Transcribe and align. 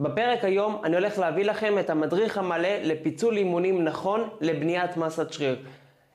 בפרק 0.00 0.44
היום 0.44 0.80
אני 0.84 0.96
הולך 0.96 1.18
להביא 1.18 1.44
לכם 1.44 1.78
את 1.78 1.90
המדריך 1.90 2.38
המלא 2.38 2.68
לפיצול 2.82 3.36
אימונים 3.36 3.84
נכון 3.84 4.28
לבניית 4.40 4.96
מסת 4.96 5.32
שריר. 5.32 5.56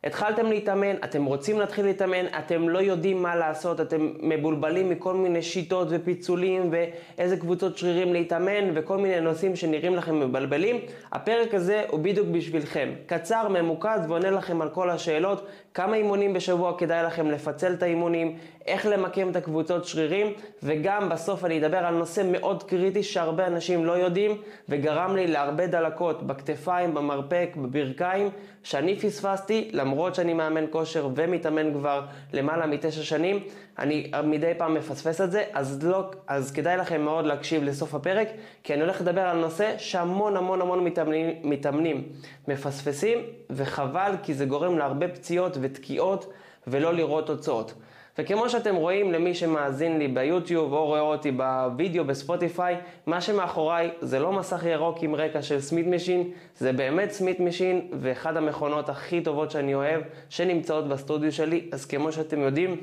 התחלתם 0.04 0.46
להתאמן, 0.46 0.96
אתם 1.04 1.26
רוצים 1.26 1.60
להתחיל 1.60 1.86
להתאמן, 1.86 2.26
אתם 2.40 2.70
לא 2.70 2.80
יודעים 2.80 3.24
מה 3.24 3.36
לעשות, 3.36 3.82
אתם 3.82 4.14
מבולבלים 4.20 4.90
מכל 4.90 5.14
מיני 5.14 5.42
שיטות 5.42 5.88
ופיצולים 5.92 6.72
ואיזה 6.72 7.38
קבוצות 7.38 7.78
שרירים 7.78 8.14
להתאמן 8.14 8.72
וכל 8.74 8.98
מיני 8.98 9.22
נושאים 9.22 9.56
שנראים 9.56 9.96
לכם 9.96 10.20
מבלבלים, 10.20 10.80
הפרק 11.12 11.54
הזה 11.54 11.84
הוא 11.90 12.00
בדיוק 12.00 12.28
בשבילכם. 12.28 12.90
קצר, 13.06 13.48
ממוקד 13.48 14.00
ועונה 14.08 14.32
לכם 14.32 14.62
על 14.62 14.70
כל 14.70 14.90
השאלות, 14.90 15.48
כמה 15.74 15.96
אימונים 15.96 16.34
בשבוע 16.34 16.78
כדאי 16.78 17.04
לכם 17.04 17.32
לפצל 17.32 17.74
את 17.74 17.84
האימונים, 17.84 18.38
איך 18.66 18.86
למקם 18.86 19.30
את 19.30 19.36
הקבוצות 19.36 19.86
שרירים, 19.86 20.34
וגם 20.64 21.10
בסוף 21.10 21.46
אני 21.46 21.60
אדבר 21.60 21.78
על 21.78 21.96
נושא 21.96 22.22
מאוד 22.32 22.64
קריטי 22.64 23.04
שהרבה 23.04 23.48
אנשים 23.48 23.86
לא 23.86 23.92
יודעים, 23.92 24.42
וגרם 24.70 25.16
לי 25.16 25.28
להרבה 25.28 25.68
דלקות 25.68 26.28
בכתפיים, 26.28 26.94
במרפק, 26.94 27.50
בברכיים, 27.56 28.30
שאני 28.64 29.00
פספסתי, 29.00 29.70
למרות 29.74 30.16
שאני 30.16 30.34
מאמן 30.34 30.66
כושר 30.70 31.10
ומתאמן 31.16 31.74
כבר 31.74 32.06
למעלה 32.34 32.66
מתשע 32.66 33.04
שנים, 33.04 33.40
אני 33.80 34.12
מדי 34.24 34.52
פעם 34.58 34.74
מפספס 34.74 35.22
את 35.22 35.32
זה, 35.32 35.44
אז, 35.54 35.84
לא, 35.84 36.12
אז 36.28 36.52
כדאי 36.52 36.78
לכם 36.78 37.02
מאוד 37.02 37.26
להקשיב 37.26 37.64
לסוף 37.64 37.96
הפרק, 37.96 38.28
כי 38.64 38.74
אני 38.74 38.82
הולך 38.82 39.02
לדבר 39.02 39.22
על 39.22 39.38
נושא 39.38 39.76
שהמון 39.78 40.38
המון 40.38 40.62
המון 40.62 40.84
מתאמנים, 40.84 41.30
מתאמנים 41.44 42.04
מפספסים, 42.48 43.20
וחבל 43.50 44.12
כי 44.24 44.34
זה 44.34 44.46
גורם 44.46 44.78
להרבה 44.78 45.08
פציעות 45.08 45.58
ותקיעות 45.62 46.34
ולא 46.68 46.94
לראות 46.94 47.28
תוצאות. 47.28 47.74
וכמו 48.20 48.50
שאתם 48.50 48.76
רואים 48.76 49.12
למי 49.12 49.34
שמאזין 49.34 50.00
לי 50.00 50.08
ביוטיוב 50.08 50.74
או 50.74 50.86
רואה 50.86 51.00
אותי 51.00 51.32
בווידאו 51.32 52.06
בספוטיפיי, 52.06 52.78
מה 53.06 53.22
שמאחוריי 53.22 53.90
זה 54.02 54.20
לא 54.20 54.32
מסך 54.32 54.64
ירוק 54.66 54.98
עם 55.04 55.16
רקע 55.16 55.42
של 55.42 55.62
Smith 55.62 55.88
machine, 55.88 56.32
זה 56.58 56.74
באמת 56.74 57.12
Smith 57.12 57.40
machine 57.40 57.88
ואחד 58.00 58.38
המכונות 58.38 58.90
הכי 58.90 59.22
טובות 59.22 59.52
שאני 59.52 59.76
אוהב 59.76 60.02
שנמצאות 60.30 60.88
בסטודיו 60.88 61.32
שלי, 61.32 61.70
אז 61.72 61.86
כמו 61.86 62.12
שאתם 62.12 62.40
יודעים, 62.40 62.78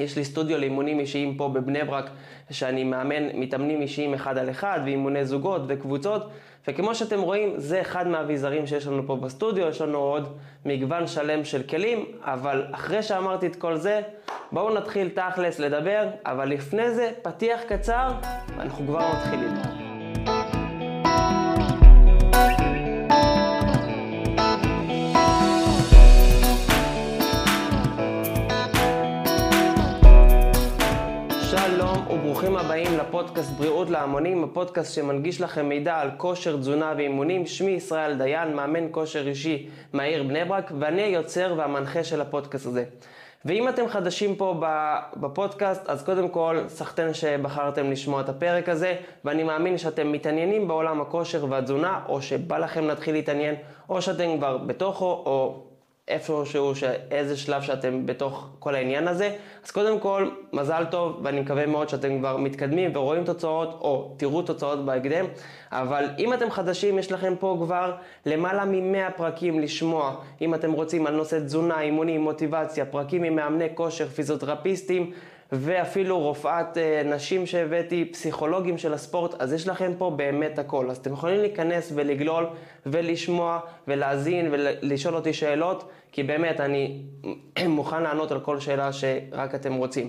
יש 0.00 0.16
לי 0.16 0.24
סטודיו 0.24 0.58
לאימונים 0.58 1.00
אישיים 1.00 1.36
פה 1.36 1.48
בבני 1.48 1.84
ברק, 1.84 2.10
שאני 2.50 2.84
מאמן 2.84 3.28
מתאמנים 3.34 3.80
אישיים 3.80 4.14
אחד 4.14 4.38
על 4.38 4.50
אחד, 4.50 4.80
ואימוני 4.84 5.24
זוגות 5.24 5.62
וקבוצות, 5.66 6.30
וכמו 6.68 6.94
שאתם 6.94 7.20
רואים, 7.20 7.52
זה 7.56 7.80
אחד 7.80 8.08
מהאביזרים 8.08 8.66
שיש 8.66 8.86
לנו 8.86 9.06
פה 9.06 9.16
בסטודיו, 9.16 9.68
יש 9.68 9.80
לנו 9.80 9.98
עוד 9.98 10.28
מגוון 10.64 11.06
שלם 11.06 11.44
של 11.44 11.62
כלים, 11.62 12.04
אבל 12.20 12.64
אחרי 12.72 13.02
שאמרתי 13.02 13.46
את 13.46 13.56
כל 13.56 13.76
זה, 13.76 14.00
בואו 14.52 14.74
נתחיל 14.74 15.08
תכלס 15.08 15.58
לדבר, 15.58 16.08
אבל 16.26 16.48
לפני 16.48 16.90
זה, 16.90 17.10
פתיח 17.22 17.60
קצר, 17.68 18.08
ואנחנו 18.56 18.86
כבר 18.86 19.12
מתחילים. 19.14 19.79
וברוכים 32.50 32.70
הבאים 32.70 32.98
לפודקאסט 32.98 33.50
בריאות 33.50 33.90
להמונים, 33.90 34.44
הפודקאסט 34.44 34.94
שמנגיש 34.94 35.40
לכם 35.40 35.68
מידע 35.68 35.96
על 35.96 36.10
כושר, 36.16 36.56
תזונה 36.56 36.94
ואימונים. 36.96 37.46
שמי 37.46 37.70
ישראל 37.70 38.18
דיין, 38.18 38.56
מאמן 38.56 38.86
כושר 38.90 39.28
אישי 39.28 39.68
מהעיר 39.92 40.22
בני 40.22 40.44
ברק, 40.44 40.72
ואני 40.80 41.02
היוצר 41.02 41.54
והמנחה 41.56 42.04
של 42.04 42.20
הפודקאסט 42.20 42.66
הזה. 42.66 42.84
ואם 43.44 43.68
אתם 43.68 43.88
חדשים 43.88 44.36
פה 44.36 44.60
בפודקאסט, 45.16 45.90
אז 45.90 46.02
קודם 46.02 46.28
כל, 46.28 46.58
סחטיין 46.68 47.14
שבחרתם 47.14 47.90
לשמוע 47.90 48.20
את 48.20 48.28
הפרק 48.28 48.68
הזה, 48.68 48.96
ואני 49.24 49.42
מאמין 49.42 49.78
שאתם 49.78 50.12
מתעניינים 50.12 50.68
בעולם 50.68 51.00
הכושר 51.00 51.46
והתזונה, 51.48 52.00
או 52.08 52.22
שבא 52.22 52.58
לכם 52.58 52.84
להתחיל 52.84 53.14
להתעניין, 53.14 53.54
או 53.88 54.02
שאתם 54.02 54.38
כבר 54.38 54.58
בתוכו, 54.58 55.22
או 55.26 55.62
איפשהו, 56.10 56.72
איזה 57.10 57.36
שלב 57.36 57.62
שאתם 57.62 58.06
בתוך 58.06 58.48
כל 58.58 58.74
העניין 58.74 59.08
הזה. 59.08 59.36
אז 59.64 59.70
קודם 59.70 60.00
כל, 60.00 60.28
מזל 60.52 60.84
טוב, 60.90 61.20
ואני 61.22 61.40
מקווה 61.40 61.66
מאוד 61.66 61.88
שאתם 61.88 62.18
כבר 62.18 62.36
מתקדמים 62.36 62.90
ורואים 62.94 63.24
תוצאות, 63.24 63.78
או 63.80 64.14
תראו 64.16 64.42
תוצאות 64.42 64.84
בהקדם. 64.84 65.26
אבל 65.72 66.04
אם 66.18 66.34
אתם 66.34 66.50
חדשים, 66.50 66.98
יש 66.98 67.12
לכם 67.12 67.34
פה 67.40 67.58
כבר 67.60 67.92
למעלה 68.26 68.64
מ-100 68.64 69.10
פרקים 69.16 69.60
לשמוע, 69.60 70.14
אם 70.40 70.54
אתם 70.54 70.72
רוצים, 70.72 71.06
על 71.06 71.14
נושא 71.16 71.38
תזונה, 71.38 71.80
אימונים, 71.80 72.20
מוטיבציה, 72.20 72.84
פרקים 72.84 73.22
עם 73.22 73.36
מאמני 73.36 73.68
כושר, 73.74 74.08
פיזיותרפיסטים. 74.08 75.12
ואפילו 75.52 76.18
רופאת 76.18 76.78
אה, 76.78 77.02
נשים 77.04 77.46
שהבאתי, 77.46 78.04
פסיכולוגים 78.04 78.78
של 78.78 78.94
הספורט, 78.94 79.34
אז 79.38 79.52
יש 79.52 79.68
לכם 79.68 79.92
פה 79.98 80.12
באמת 80.16 80.58
הכל. 80.58 80.90
אז 80.90 80.96
אתם 80.96 81.12
יכולים 81.12 81.40
להיכנס 81.40 81.92
ולגלול 81.94 82.46
ולשמוע 82.86 83.60
ולהאזין 83.88 84.48
ולשאול 84.52 85.14
אותי 85.14 85.32
שאלות, 85.32 85.90
כי 86.12 86.22
באמת 86.22 86.60
אני 86.60 87.02
מוכן 87.68 88.02
לענות 88.02 88.32
על 88.32 88.40
כל 88.40 88.60
שאלה 88.60 88.92
שרק 88.92 89.54
אתם 89.54 89.74
רוצים. 89.74 90.08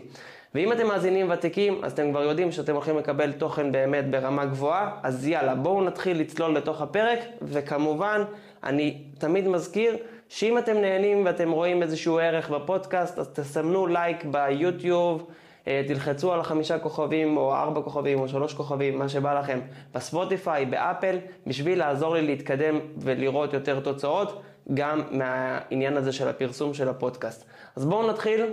ואם 0.56 0.72
אתם 0.72 0.88
מאזינים 0.88 1.32
ותיקים, 1.32 1.84
אז 1.84 1.92
אתם 1.92 2.12
כבר 2.12 2.24
יודעים 2.24 2.52
שאתם 2.52 2.74
הולכים 2.74 2.98
לקבל 2.98 3.32
תוכן 3.32 3.72
באמת 3.72 4.10
ברמה 4.10 4.46
גבוהה, 4.46 4.92
אז 5.04 5.28
יאללה, 5.28 5.56
בואו 5.56 5.84
נתחיל 5.84 6.20
לצלול 6.20 6.56
לתוך 6.56 6.82
הפרק, 6.82 7.20
וכמובן, 7.42 8.24
אני 8.64 8.98
תמיד 9.18 9.48
מזכיר 9.48 9.98
שאם 10.34 10.58
אתם 10.58 10.78
נהנים 10.78 11.26
ואתם 11.26 11.52
רואים 11.52 11.84
איזשהו 11.84 12.20
ערך 12.20 12.50
בפודקאסט, 12.50 13.20
אז 13.20 13.28
תסמנו 13.28 13.88
לייק 13.88 14.26
ביוטיוב, 14.26 15.28
אה, 15.68 15.82
תלחצו 15.88 16.34
על 16.34 16.40
החמישה 16.40 16.80
כוכבים, 16.80 17.38
או 17.38 17.56
ארבע 17.56 17.82
כוכבים, 17.82 18.20
או 18.20 18.28
שלוש 18.28 18.54
כוכבים, 18.54 19.00
מה 19.00 19.10
שבא 19.10 19.40
לכם, 19.40 19.60
בספוטיפיי, 19.94 20.66
באפל, 20.66 21.18
בשביל 21.48 21.80
לעזור 21.80 22.16
לי 22.16 22.22
להתקדם 22.22 22.80
ולראות 22.98 23.54
יותר 23.54 23.80
תוצאות, 23.80 24.42
גם 24.74 25.02
מהעניין 25.12 25.98
הזה 25.98 26.12
של 26.12 26.28
הפרסום 26.28 26.74
של 26.74 26.90
הפודקאסט. 26.90 27.46
אז 27.76 27.86
בואו 27.86 28.08
נתחיל. 28.08 28.46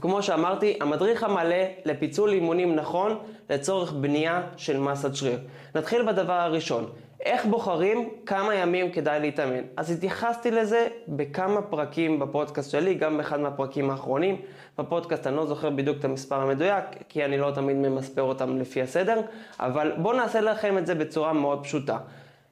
כמו 0.00 0.22
שאמרתי, 0.22 0.78
המדריך 0.80 1.22
המלא 1.22 1.56
לפיצול 1.84 2.32
אימונים 2.32 2.74
נכון 2.74 3.18
לצורך 3.50 3.92
בנייה 3.92 4.42
של 4.56 4.78
מסת 4.78 5.14
שריר. 5.14 5.38
נתחיל 5.74 6.02
בדבר 6.02 6.32
הראשון, 6.32 6.90
איך 7.26 7.46
בוחרים 7.46 8.08
כמה 8.26 8.54
ימים 8.54 8.92
כדאי 8.92 9.20
להתאמן? 9.20 9.62
אז 9.76 9.90
התייחסתי 9.90 10.50
לזה 10.50 10.88
בכמה 11.08 11.62
פרקים 11.62 12.18
בפודקאסט 12.18 12.70
שלי, 12.70 12.94
גם 12.94 13.16
באחד 13.16 13.40
מהפרקים 13.40 13.90
האחרונים. 13.90 14.36
בפודקאסט 14.78 15.26
אני 15.26 15.36
לא 15.36 15.46
זוכר 15.46 15.70
בדיוק 15.70 15.98
את 15.98 16.04
המספר 16.04 16.40
המדויק, 16.40 16.84
כי 17.08 17.24
אני 17.24 17.38
לא 17.38 17.50
תמיד 17.54 17.76
ממספר 17.76 18.22
אותם 18.22 18.58
לפי 18.58 18.82
הסדר, 18.82 19.20
אבל 19.60 19.92
בואו 19.96 20.16
נעשה 20.16 20.40
לכם 20.40 20.78
את 20.78 20.86
זה 20.86 20.94
בצורה 20.94 21.32
מאוד 21.32 21.64
פשוטה. 21.64 21.98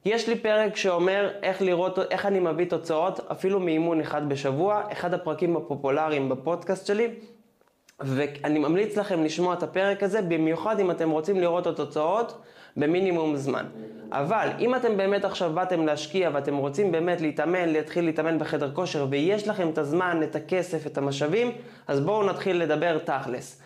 יש 0.04 0.28
לי 0.28 0.38
פרק 0.38 0.76
שאומר 0.76 1.30
איך 1.42 1.62
לראות, 1.62 1.98
איך 2.10 2.26
אני 2.26 2.40
מביא 2.40 2.66
תוצאות, 2.66 3.20
אפילו 3.32 3.60
מאימון 3.60 4.00
אחד 4.00 4.28
בשבוע, 4.28 4.82
אחד 4.92 5.14
הפרקים 5.14 5.56
הפופולריים 5.56 6.28
בפודקאסט 6.28 6.86
שלי, 6.86 7.08
ואני 8.06 8.58
ממליץ 8.58 8.96
לכם 8.96 9.24
לשמוע 9.24 9.54
את 9.54 9.62
הפרק 9.62 10.02
הזה, 10.02 10.22
במיוחד 10.22 10.80
אם 10.80 10.90
אתם 10.90 11.10
רוצים 11.10 11.40
לראות 11.40 11.66
את 11.66 11.72
התוצאות 11.72 12.42
במינימום 12.76 13.36
זמן. 13.36 13.64
אבל 14.12 14.48
אם 14.58 14.74
אתם 14.74 14.96
באמת 14.96 15.24
עכשיו 15.24 15.52
באתם 15.54 15.86
להשקיע 15.86 16.30
ואתם 16.32 16.56
רוצים 16.56 16.92
באמת 16.92 17.20
להתאמן, 17.20 17.68
להתחיל 17.68 18.04
להתאמן 18.04 18.38
בחדר 18.38 18.72
כושר 18.74 19.06
ויש 19.10 19.48
לכם 19.48 19.68
את 19.68 19.78
הזמן, 19.78 20.20
את 20.22 20.36
הכסף, 20.36 20.86
את 20.86 20.98
המשאבים, 20.98 21.52
אז 21.88 22.00
בואו 22.00 22.26
נתחיל 22.26 22.62
לדבר 22.62 22.98
תכלס. 22.98 23.62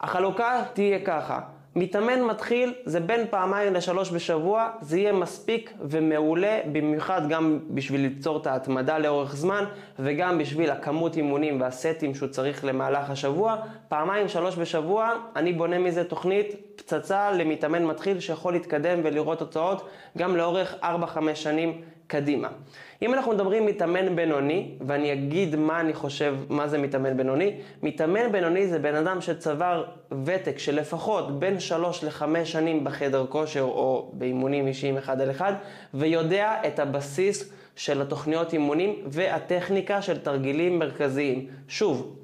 החלוקה 0.00 0.62
תהיה 0.72 0.98
ככה, 1.04 1.40
מתאמן 1.76 2.22
מתחיל 2.22 2.74
זה 2.84 3.00
בין 3.00 3.26
פעמיים 3.30 3.74
לשלוש 3.74 4.10
בשבוע, 4.10 4.70
זה 4.80 4.98
יהיה 4.98 5.12
מספיק 5.12 5.72
ומעולה, 5.80 6.60
במיוחד 6.72 7.28
גם 7.28 7.58
בשביל 7.70 8.00
ליצור 8.00 8.36
את 8.36 8.46
ההתמדה 8.46 8.98
לאורך 8.98 9.36
זמן 9.36 9.64
וגם 9.98 10.38
בשביל 10.38 10.70
הכמות 10.70 11.16
אימונים 11.16 11.60
והסטים 11.60 12.14
שהוא 12.14 12.28
צריך 12.28 12.64
למהלך 12.64 13.10
השבוע. 13.10 13.56
פעמיים 13.88 14.28
שלוש 14.28 14.56
בשבוע, 14.56 15.12
אני 15.36 15.52
בונה 15.52 15.78
מזה 15.78 16.04
תוכנית 16.04 16.54
פצצה 16.76 17.32
למתאמן 17.32 17.84
מתחיל 17.84 18.20
שיכול 18.20 18.52
להתקדם 18.52 18.98
ולראות 19.02 19.38
תוצאות 19.38 19.88
גם 20.18 20.36
לאורך 20.36 20.74
4-5 20.82 20.84
שנים 21.34 21.82
קדימה. 22.06 22.48
אם 23.02 23.14
אנחנו 23.14 23.32
מדברים 23.32 23.66
מתאמן 23.66 24.16
בינוני, 24.16 24.74
ואני 24.86 25.12
אגיד 25.12 25.56
מה 25.56 25.80
אני 25.80 25.94
חושב, 25.94 26.36
מה 26.48 26.68
זה 26.68 26.78
מתאמן 26.78 27.16
בינוני, 27.16 27.52
מתאמן 27.82 28.32
בינוני 28.32 28.66
זה 28.66 28.78
בן 28.78 28.94
אדם 28.94 29.20
שצבר 29.20 29.84
ותק 30.24 30.58
של 30.58 30.74
לפחות 30.74 31.38
בין 31.38 31.60
3 31.60 32.04
ל-5 32.04 32.44
שנים 32.44 32.84
בחדר 32.84 33.26
כושר 33.26 33.62
או 33.62 34.10
באימונים 34.12 34.66
אישיים 34.66 34.96
אחד 34.96 35.20
על 35.20 35.30
אחד, 35.30 35.52
ויודע 35.94 36.54
את 36.66 36.78
הבסיס 36.78 37.52
של 37.76 38.02
התוכניות 38.02 38.52
אימונים 38.52 38.94
והטכניקה 39.06 40.02
של 40.02 40.18
תרגילים 40.18 40.78
מרכזיים. 40.78 41.46
שוב, 41.68 42.16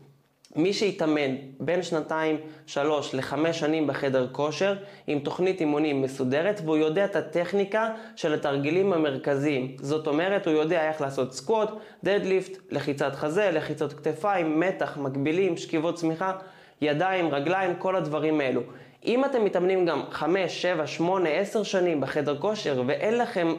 מי 0.57 0.73
שהתאמן 0.73 1.37
בין 1.61 1.83
שנתיים, 1.83 2.37
שלוש 2.67 3.15
לחמש 3.15 3.59
שנים 3.59 3.87
בחדר 3.87 4.29
כושר 4.33 4.77
עם 5.07 5.19
תוכנית 5.19 5.61
אימונים 5.61 6.03
מסודרת 6.03 6.61
והוא 6.65 6.77
יודע 6.77 7.05
את 7.05 7.17
הטכניקה 7.17 7.89
של 8.17 8.35
התרגילים 8.35 8.93
המרכזיים. 8.93 9.77
זאת 9.81 10.07
אומרת, 10.07 10.47
הוא 10.47 10.55
יודע 10.55 10.89
איך 10.89 11.01
לעשות 11.01 11.35
סקווט, 11.35 11.71
דדליפט, 12.05 12.59
לחיצת 12.71 13.15
חזה, 13.15 13.51
לחיצות 13.51 13.93
כתפיים, 13.93 14.61
מתח, 14.61 14.97
מקבילים, 14.97 15.57
שכיבות 15.57 15.95
צמיחה, 15.95 16.33
ידיים, 16.81 17.29
רגליים, 17.29 17.77
כל 17.79 17.97
הדברים 17.97 18.41
האלו. 18.41 18.61
אם 19.05 19.25
אתם 19.25 19.45
מתאמנים 19.45 19.87
גם 19.87 20.03
5, 20.11 20.63
7, 20.63 20.87
8, 20.87 21.29
10 21.29 21.63
שנים 21.63 22.01
בחדר 22.01 22.39
כושר 22.39 22.83
ואין 22.87 23.19
לכם 23.19 23.55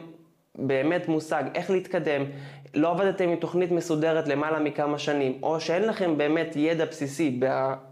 באמת 0.58 1.08
מושג 1.08 1.44
איך 1.54 1.70
להתקדם, 1.70 2.24
לא 2.74 2.90
עבדתם 2.90 3.28
עם 3.28 3.36
תוכנית 3.36 3.70
מסודרת 3.70 4.28
למעלה 4.28 4.58
מכמה 4.58 4.98
שנים, 4.98 5.38
או 5.42 5.60
שאין 5.60 5.82
לכם 5.82 6.18
באמת 6.18 6.56
ידע 6.56 6.84
בסיסי 6.84 7.40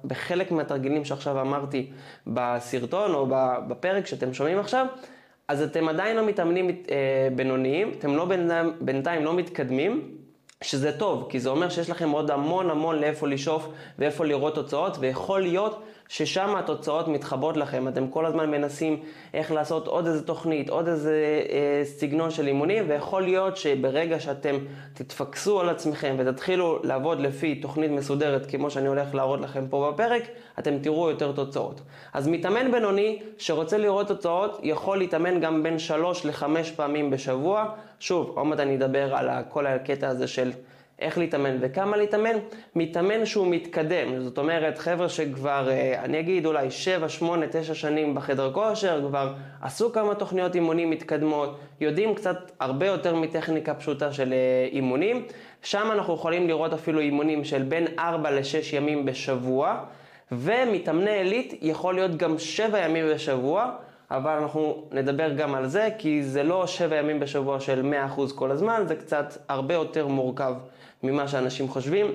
בחלק 0.05 0.51
מהתרגילים 0.51 1.05
שעכשיו 1.05 1.41
אמרתי 1.41 1.91
בסרטון 2.27 3.15
או 3.15 3.27
בפרק 3.69 4.07
שאתם 4.07 4.35
שומעים 4.35 4.59
עכשיו, 4.59 4.87
אז 5.49 5.63
אתם 5.63 5.89
עדיין 5.89 6.17
לא 6.17 6.27
מתאמנים 6.27 6.69
אה, 6.69 7.29
בינוניים, 7.37 7.93
אתם 7.99 8.17
לא 8.17 8.25
בינתיים, 8.25 8.73
בינתיים 8.81 9.25
לא 9.25 9.35
מתקדמים, 9.35 10.09
שזה 10.63 10.99
טוב, 10.99 11.27
כי 11.31 11.41
זה 11.41 11.51
אומר 11.51 11.69
שיש 11.69 11.91
לכם 11.91 12.11
עוד 12.11 12.31
המון 12.31 12.71
המון 12.71 12.99
לאיפה 12.99 13.29
לשאוף 13.29 13.69
ואיפה 13.99 14.25
לראות 14.25 14.55
תוצאות, 14.55 14.97
ויכול 15.01 15.41
להיות 15.41 15.83
ששם 16.13 16.57
התוצאות 16.57 17.09
מתחברות 17.09 17.57
לכם. 17.57 17.89
אתם 17.89 18.09
כל 18.09 18.27
הזמן 18.27 18.51
מנסים 18.51 19.01
איך 19.35 19.53
לעשות 19.53 19.87
עוד 19.87 20.07
איזה 20.07 20.27
תוכנית, 20.27 20.71
עוד 20.71 20.89
איזה 20.89 21.43
אה, 21.51 21.85
סגנון 21.85 22.31
של 22.31 22.47
אימונים, 22.47 22.85
ויכול 22.89 23.23
להיות 23.23 23.57
שברגע 23.57 24.21
שאתם 24.21 24.57
תתפקסו 24.95 25.61
על 25.61 25.69
עצמכם 25.69 26.17
ותתחילו 26.19 26.79
לעבוד 26.83 27.21
לפי 27.21 27.55
תוכנית 27.55 27.91
מסודרת, 27.91 28.47
כמו 28.51 28.71
שאני 28.71 28.89
הולך 28.89 29.15
להראות 29.15 29.41
לכם 29.41 29.65
פה 29.71 29.93
בפרק, 29.93 30.23
אתם 30.59 30.79
תראו 30.79 31.11
יותר 31.11 31.33
תוצאות. 31.33 31.81
אז 32.13 32.29
מתאמן 32.29 32.73
בינוני 32.73 33.23
שרוצה 33.39 33.79
לראות 33.79 34.09
תוצאות, 34.09 34.61
יכול 34.63 34.99
להתאמן 34.99 35.41
גם 35.41 35.63
בין 35.63 35.79
3 35.79 36.27
ל-5 36.27 36.45
פעמים 36.77 37.11
בשבוע. 37.11 37.65
שוב, 38.01 38.33
עוד 38.35 38.47
מעט 38.47 38.61
אני 38.61 38.77
אדבר 38.77 39.15
על 39.15 39.29
כל 39.49 39.67
הקטע 39.67 40.09
הזה 40.09 40.27
של 40.27 40.53
איך 41.03 41.19
להתאמן 41.19 41.57
וכמה 41.61 41.97
להתאמן, 41.97 42.37
מתאמן 42.77 43.27
שהוא 43.27 43.47
מתקדם, 43.47 44.21
זאת 44.21 44.39
אומרת 44.39 44.79
חבר'ה 44.79 45.09
שכבר, 45.09 45.69
אה, 45.71 46.05
אני 46.05 46.21
אגיד 46.21 46.47
אולי 46.47 46.71
7, 46.71 47.09
8, 47.09 47.47
9 47.51 47.75
שנים 47.75 48.15
בחדר 48.15 48.53
כושר, 48.53 49.01
כבר 49.09 49.33
עשו 49.63 49.93
כמה 49.93 50.15
תוכניות 50.15 50.55
אימונים 50.55 50.91
מתקדמות, 50.91 51.59
יודעים 51.81 52.15
קצת 52.15 52.53
הרבה 52.61 52.87
יותר 52.87 53.17
מטכניקה 53.17 53.75
פשוטה 53.75 54.13
של 54.13 54.33
אה, 54.33 54.69
אימונים, 54.73 55.27
שם 55.63 55.89
אנחנו 55.93 56.15
יכולים 56.15 56.49
לראות 56.49 56.73
אפילו 56.73 57.01
אימונים 57.01 57.45
של 57.45 57.63
בין 57.63 57.87
4 57.99 58.31
ל-6 58.31 58.77
ימים 58.77 59.05
בשבוע, 59.05 59.85
ומתאמני 60.33 61.11
עילית 61.11 61.59
יכול 61.63 61.95
להיות 61.95 62.17
גם 62.17 62.39
7 62.39 62.85
ימים 62.85 63.05
בשבוע, 63.15 63.71
אבל 64.17 64.31
אנחנו 64.31 64.85
נדבר 64.93 65.33
גם 65.33 65.55
על 65.55 65.69
זה, 65.69 65.89
כי 65.99 66.23
זה 66.23 66.43
לא 66.43 66.67
7 66.67 66.97
ימים 66.97 67.21
בשבוע 67.21 67.61
של 67.61 67.93
100% 68.17 68.35
כל 68.35 68.51
הזמן, 68.51 68.85
זה 68.87 68.97
קצת 68.97 69.37
הרבה 69.49 69.75
יותר 69.75 70.07
מורכב. 70.07 70.55
ממה 71.03 71.29
שאנשים 71.29 71.69
חושבים. 71.69 72.07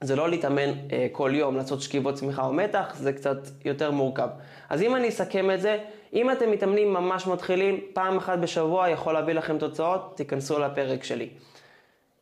זה 0.00 0.16
לא 0.16 0.30
להתאמן 0.30 0.72
אה, 0.92 1.06
כל 1.12 1.30
יום, 1.34 1.56
לעשות 1.56 1.80
שכיבות 1.80 2.14
צמיחה 2.14 2.46
או 2.46 2.52
מתח, 2.52 2.94
זה 2.96 3.12
קצת 3.12 3.38
יותר 3.64 3.90
מורכב. 3.90 4.28
אז 4.68 4.82
אם 4.82 4.96
אני 4.96 5.08
אסכם 5.08 5.50
את 5.50 5.60
זה, 5.60 5.78
אם 6.12 6.30
אתם 6.30 6.50
מתאמנים 6.50 6.92
ממש 6.92 7.26
מתחילים, 7.26 7.80
פעם 7.92 8.16
אחת 8.16 8.38
בשבוע 8.38 8.88
יכול 8.88 9.14
להביא 9.14 9.34
לכם 9.34 9.58
תוצאות, 9.58 10.16
תיכנסו 10.16 10.58
לפרק 10.58 11.04
שלי. 11.04 11.28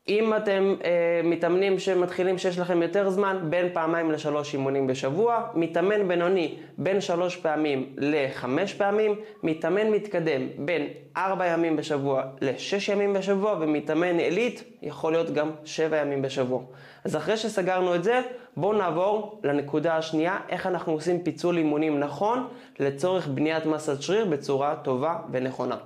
אם 0.09 0.37
אתם 0.37 0.75
אה, 0.85 1.21
מתאמנים 1.25 1.79
שמתחילים 1.79 2.39
שיש 2.39 2.59
לכם 2.59 2.83
יותר 2.83 3.11
זמן, 3.11 3.39
בין 3.51 3.69
פעמיים 3.73 4.11
לשלוש 4.11 4.55
אימונים 4.55 4.87
בשבוע, 4.87 5.47
מתאמן 5.55 6.09
בינוני 6.09 6.59
בין 6.79 7.01
שלוש 7.01 7.37
פעמים 7.37 7.93
לחמש 7.97 8.75
פעמים, 8.75 9.15
מתאמן 9.43 9.91
מתקדם 9.91 10.49
בין 10.59 10.87
ארבע 11.17 11.47
ימים 11.47 11.77
בשבוע 11.77 12.23
לשש 12.41 12.89
ימים 12.89 13.13
בשבוע, 13.13 13.57
ומתאמן 13.61 14.19
עילית 14.19 14.65
יכול 14.83 15.13
להיות 15.13 15.31
גם 15.31 15.51
שבע 15.65 15.97
ימים 15.97 16.23
בשבוע. 16.23 16.63
אז 17.05 17.17
אחרי 17.17 17.37
שסגרנו 17.37 17.95
את 17.95 18.05
זה, 18.05 18.21
בואו 18.57 18.73
נעבור 18.73 19.41
לנקודה 19.45 19.97
השנייה, 19.97 20.39
איך 20.49 20.67
אנחנו 20.67 20.93
עושים 20.93 21.23
פיצול 21.23 21.57
אימונים 21.57 22.01
נכון 22.01 22.49
לצורך 22.81 23.29
בניית 23.29 23.67
מסת 23.67 24.03
שריר 24.03 24.25
בצורה 24.25 24.77
טובה 24.83 25.17
ונכונה. 25.31 25.77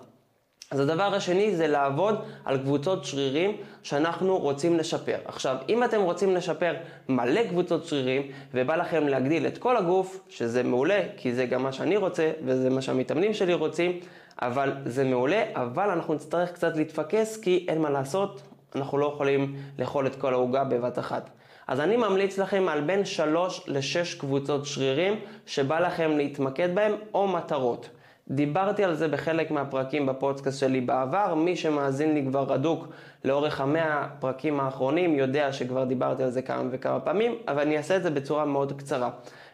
אז 0.71 0.81
הדבר 0.81 1.15
השני 1.15 1.57
זה 1.57 1.67
לעבוד 1.67 2.25
על 2.45 2.59
קבוצות 2.59 3.05
שרירים 3.05 3.57
שאנחנו 3.83 4.39
רוצים 4.39 4.77
לשפר. 4.77 5.17
עכשיו, 5.25 5.57
אם 5.69 5.85
אתם 5.85 6.01
רוצים 6.01 6.35
לשפר 6.35 6.75
מלא 7.09 7.43
קבוצות 7.43 7.85
שרירים 7.85 8.23
ובא 8.55 8.77
לכם 8.77 9.09
להגדיל 9.09 9.47
את 9.47 9.59
כל 9.59 9.77
הגוף, 9.77 10.21
שזה 10.29 10.63
מעולה, 10.63 11.01
כי 11.17 11.35
זה 11.35 11.47
גם 11.47 11.63
מה 11.63 11.73
שאני 11.73 11.97
רוצה 11.97 12.31
וזה 12.45 12.71
מה 12.71 12.83
שהמתאמנים 12.83 13.35
שלי 13.35 13.55
רוצים, 13.55 14.01
אבל 14.43 14.73
זה 14.85 15.05
מעולה, 15.05 15.45
אבל 15.55 15.91
אנחנו 15.91 16.15
נצטרך 16.15 16.53
קצת 16.53 16.77
להתפקס 16.77 17.37
כי 17.37 17.67
אין 17.69 17.83
מה 17.83 17.91
לעשות, 17.91 18.43
אנחנו 18.75 18.99
לא 18.99 19.13
יכולים 19.15 19.57
לאכול 19.79 20.07
את 20.07 20.17
כל 20.17 20.35
העוגה 20.35 20.65
בבת 20.65 20.99
אחת. 20.99 21.31
אז 21.69 21.81
אני 21.81 21.97
ממליץ 21.97 22.39
לכם 22.39 22.69
על 22.69 22.81
בין 22.81 23.05
3 23.05 23.65
ל-6 23.67 24.21
קבוצות 24.21 24.67
שרירים 24.67 25.21
שבא 25.47 25.81
לכם 25.81 26.17
להתמקד 26.17 26.75
בהם 26.75 26.93
או 27.15 27.29
מטרות. 27.29 27.89
דיברתי 28.31 28.85
על 28.85 28.95
זה 28.95 29.09
בחלק 29.09 29.51
מהפרקים 29.51 30.07
בפודקאסט 30.07 30.61
שלי 30.61 30.81
בעבר, 30.81 31.35
מי 31.35 31.57
שמאזין 31.57 32.15
לי 32.15 32.25
כבר 32.29 32.55
אדוק 32.55 32.89
לאורך 33.25 33.61
המאה 33.61 34.05
הפרקים 34.05 34.61
האחרונים 34.61 35.15
יודע 35.15 35.53
שכבר 35.53 35.85
דיברתי 35.85 36.23
על 36.23 36.31
זה 36.31 36.43
כמה 36.43 36.63
וכמה 36.71 37.01
פעמים, 37.01 37.35
אבל 37.49 37.61
אני 37.61 37.77
אעשה 37.77 37.97
את 37.97 38.03
זה 38.03 38.11
בצורה 38.11 38.45
מאוד 38.45 38.73
קצרה. 38.79 39.11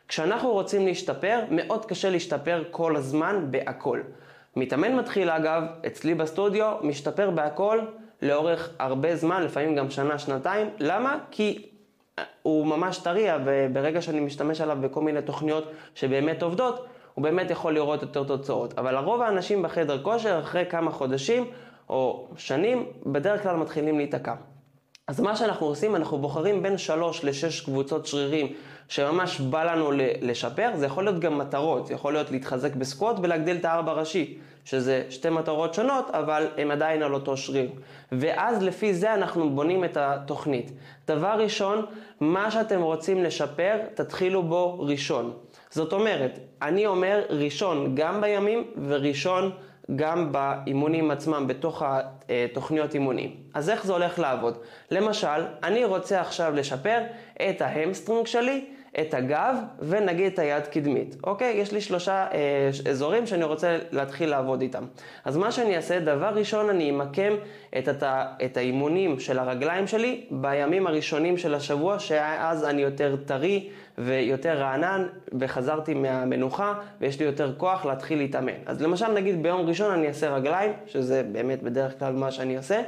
כשאנחנו 0.09 0.53
רוצים 0.53 0.87
להשתפר, 0.87 1.41
מאוד 1.51 1.85
קשה 1.85 2.11
להשתפר 2.11 2.63
כל 2.71 2.97
הזמן 2.97 3.47
בהכל. 3.51 4.01
מתאמן 4.57 4.97
מתחיל 4.97 5.31
אגב, 5.31 5.63
אצלי 5.87 6.15
בסטודיו, 6.15 6.77
משתפר 6.83 7.31
בהכל 7.31 7.81
לאורך 8.23 8.71
הרבה 8.79 9.17
זמן, 9.17 9.43
לפעמים 9.43 9.75
גם 9.75 9.91
שנה, 9.91 10.19
שנתיים. 10.19 10.71
למה? 10.79 11.19
כי 11.31 11.67
הוא 12.43 12.67
ממש 12.67 12.99
טרי, 12.99 13.27
וברגע 13.45 14.03
שאני 14.03 14.21
משתמש 14.21 14.61
עליו 14.61 14.79
בכל 14.81 15.01
מיני 15.01 15.23
תוכניות 15.23 15.73
שבאמת 15.95 16.43
עובדות, 16.43 16.87
הוא 17.15 17.23
באמת 17.23 17.51
יכול 17.51 17.75
לראות 17.75 18.03
יותר 18.03 18.25
תוצאות. 18.25 18.79
אבל 18.79 18.95
לרוב 18.95 19.23
האנשים 19.23 19.63
בחדר 19.63 20.03
כושר, 20.03 20.41
אחרי 20.43 20.65
כמה 20.71 20.91
חודשים 20.91 21.45
או 21.89 22.29
שנים, 22.37 22.87
בדרך 23.07 23.43
כלל 23.43 23.57
מתחילים 23.57 23.97
להיתקע. 23.97 24.35
אז 25.07 25.21
מה 25.21 25.37
שאנחנו 25.37 25.67
עושים, 25.67 25.97
אנחנו 25.97 26.19
בוחרים 26.19 26.63
בין 26.63 26.79
3 26.79 27.25
ל-6 27.25 27.65
קבוצות 27.65 28.07
שרירים 28.07 28.53
שממש 28.89 29.41
בא 29.41 29.65
לנו 29.65 29.91
לשפר, 30.21 30.71
זה 30.75 30.87
יכול 30.87 31.05
להיות 31.05 31.21
גם 31.21 31.39
מטרות, 31.39 31.87
זה 31.87 31.95
יכול 31.95 32.13
להיות 32.13 32.31
להתחזק 32.31 32.75
בסקווט 32.75 33.17
ולהגדיל 33.23 33.57
את 33.57 33.65
הארבע 33.65 33.93
ראשי, 33.93 34.39
שזה 34.65 35.05
שתי 35.11 35.31
מטרות 35.31 35.75
שונות, 35.75 36.11
אבל 36.11 36.47
הן 36.57 36.71
עדיין 36.71 37.03
על 37.03 37.15
אותו 37.15 37.37
שריר. 37.37 37.71
ואז 38.13 38.63
לפי 38.63 38.95
זה 38.95 39.15
אנחנו 39.15 39.51
בונים 39.51 39.85
את 39.85 39.97
התוכנית. 39.97 40.73
דבר 41.07 41.37
ראשון, 41.39 41.87
מה 42.21 42.51
שאתם 42.51 42.83
רוצים 42.83 43.25
לשפר, 43.25 43.77
תתחילו 43.95 44.43
בו 44.43 44.81
ראשון. 44.81 45.33
זאת 45.75 45.93
אומרת, 45.93 46.39
אני 46.63 46.87
אומר 46.87 47.23
ראשון 47.31 47.95
גם 47.95 48.21
בימים 48.21 48.65
וראשון 48.89 49.51
גם 49.97 50.33
באימונים 50.33 51.11
עצמם, 51.11 51.45
בתוך 51.47 51.83
התוכניות 52.29 52.95
אימונים. 52.95 53.37
אז 53.55 53.71
איך 53.71 53.87
זה 53.87 53.93
הולך 53.93 54.19
לעבוד? 54.19 54.59
למשל, 54.91 55.45
אני 55.63 55.85
רוצה 55.85 56.21
עכשיו 56.21 56.55
לשפר 56.55 56.99
את 57.51 57.63
ה 57.63 57.69
hamstring 57.69 58.27
שלי 58.27 58.65
את 59.01 59.15
הגב 59.15 59.57
ונגיד 59.79 60.33
את 60.33 60.39
היד 60.39 60.67
קדמית, 60.67 61.17
אוקיי? 61.25 61.57
יש 61.57 61.73
לי 61.73 61.81
שלושה 61.81 62.27
אה, 62.33 62.91
אזורים 62.91 63.27
שאני 63.27 63.45
רוצה 63.45 63.79
להתחיל 63.93 64.31
לעבוד 64.31 64.61
איתם. 64.61 64.85
אז 65.25 65.37
מה 65.37 65.53
שאני 65.53 65.77
אעשה, 65.77 66.01
דבר 66.01 66.33
ראשון 66.35 66.71
אני 66.71 66.91
אמקם 66.91 67.33
את, 67.79 67.89
את, 67.89 68.03
את 68.45 68.57
האימונים 68.57 69.21
של 69.21 69.39
הרגליים 69.39 69.87
שלי 69.87 70.25
בימים 70.31 70.87
הראשונים 70.87 71.39
של 71.39 71.55
השבוע, 71.55 71.99
שאז 71.99 72.65
אני 72.65 72.83
יותר 72.83 73.17
טרי 73.17 73.69
ויותר 73.99 74.59
רענן 74.59 75.07
וחזרתי 75.39 75.95
מהמנוחה 75.95 76.75
ויש 77.01 77.21
לי 77.21 77.27
יותר 77.27 77.55
כוח 77.57 77.85
להתחיל 77.87 78.19
להתאמן. 78.19 78.53
אז 78.67 78.83
למשל 78.83 79.13
נגיד 79.13 79.43
ביום 79.43 79.61
ראשון 79.61 79.91
אני 79.91 80.09
אעשה 80.09 80.35
רגליים, 80.35 80.73
שזה 80.87 81.23
באמת 81.33 81.63
בדרך 81.63 81.99
כלל 81.99 82.13
מה 82.13 82.31
שאני 82.31 82.57
עושה. 82.57 82.83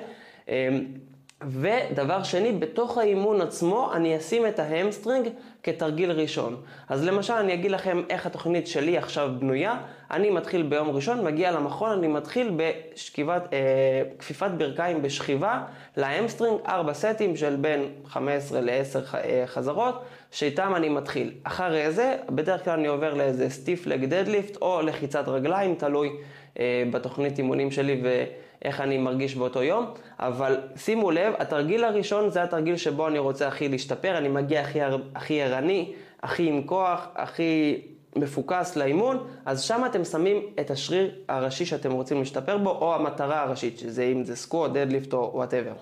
ודבר 1.46 2.22
שני, 2.22 2.52
בתוך 2.52 2.98
האימון 2.98 3.40
עצמו 3.40 3.92
אני 3.94 4.16
אשים 4.16 4.46
את 4.46 4.58
ה 4.58 4.65
hamstring 4.65 5.28
כתרגיל 5.62 6.10
ראשון. 6.10 6.56
אז 6.88 7.04
למשל 7.04 7.32
אני 7.32 7.54
אגיד 7.54 7.70
לכם 7.70 8.02
איך 8.10 8.26
התוכנית 8.26 8.66
שלי 8.66 8.98
עכשיו 8.98 9.30
בנויה. 9.38 9.76
אני 10.10 10.30
מתחיל 10.30 10.62
ביום 10.62 10.90
ראשון, 10.90 11.24
מגיע 11.24 11.50
למכון, 11.50 11.90
אני 11.90 12.06
מתחיל 12.06 12.50
בכפיפת 12.56 14.42
אה, 14.42 14.56
ברכיים 14.56 15.02
בשכיבה 15.02 15.62
להמסטרינג, 15.96 16.60
ארבע 16.66 16.94
סטים 16.94 17.36
של 17.36 17.56
בין 17.56 17.88
15 18.06 18.60
ל-10 18.60 19.14
אה, 19.14 19.42
חזרות, 19.46 20.02
שאיתם 20.30 20.72
אני 20.76 20.88
מתחיל. 20.88 21.32
אחרי 21.42 21.92
זה, 21.92 22.16
בדרך 22.30 22.64
כלל 22.64 22.78
אני 22.78 22.88
עובר 22.88 23.14
לאיזה 23.14 23.50
סטיף 23.50 23.86
לג 23.86 24.04
דדליפט 24.04 24.56
או 24.62 24.82
לחיצת 24.82 25.28
רגליים, 25.28 25.74
תלוי 25.74 26.10
אה, 26.58 26.84
בתוכנית 26.90 27.38
אימונים 27.38 27.70
שלי 27.70 28.00
ו... 28.04 28.24
איך 28.64 28.80
אני 28.80 28.98
מרגיש 28.98 29.36
באותו 29.36 29.62
יום, 29.62 29.86
אבל 30.18 30.60
שימו 30.76 31.10
לב, 31.10 31.34
התרגיל 31.38 31.84
הראשון 31.84 32.30
זה 32.30 32.42
התרגיל 32.42 32.76
שבו 32.76 33.08
אני 33.08 33.18
רוצה 33.18 33.48
הכי 33.48 33.68
להשתפר, 33.68 34.18
אני 34.18 34.28
מגיע 34.28 34.60
הכי, 34.60 34.78
הכי 35.14 35.42
ערני, 35.42 35.92
הכי 36.22 36.48
עם 36.48 36.62
כוח, 36.66 37.08
הכי 37.14 37.80
מפוקס 38.16 38.76
לאימון, 38.76 39.26
אז 39.44 39.62
שם 39.62 39.82
אתם 39.86 40.04
שמים 40.04 40.42
את 40.60 40.70
השריר 40.70 41.14
הראשי 41.28 41.66
שאתם 41.66 41.92
רוצים 41.92 42.18
להשתפר 42.18 42.58
בו, 42.58 42.70
או 42.70 42.94
המטרה 42.94 43.42
הראשית, 43.42 43.78
שזה 43.78 44.02
אם 44.02 44.24
זה 44.24 44.36
squat, 44.36 44.70
deadlift 44.70 45.12
או 45.12 45.30
whatever. 45.34 45.72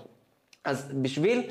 אז 0.65 0.93
בשביל 1.03 1.43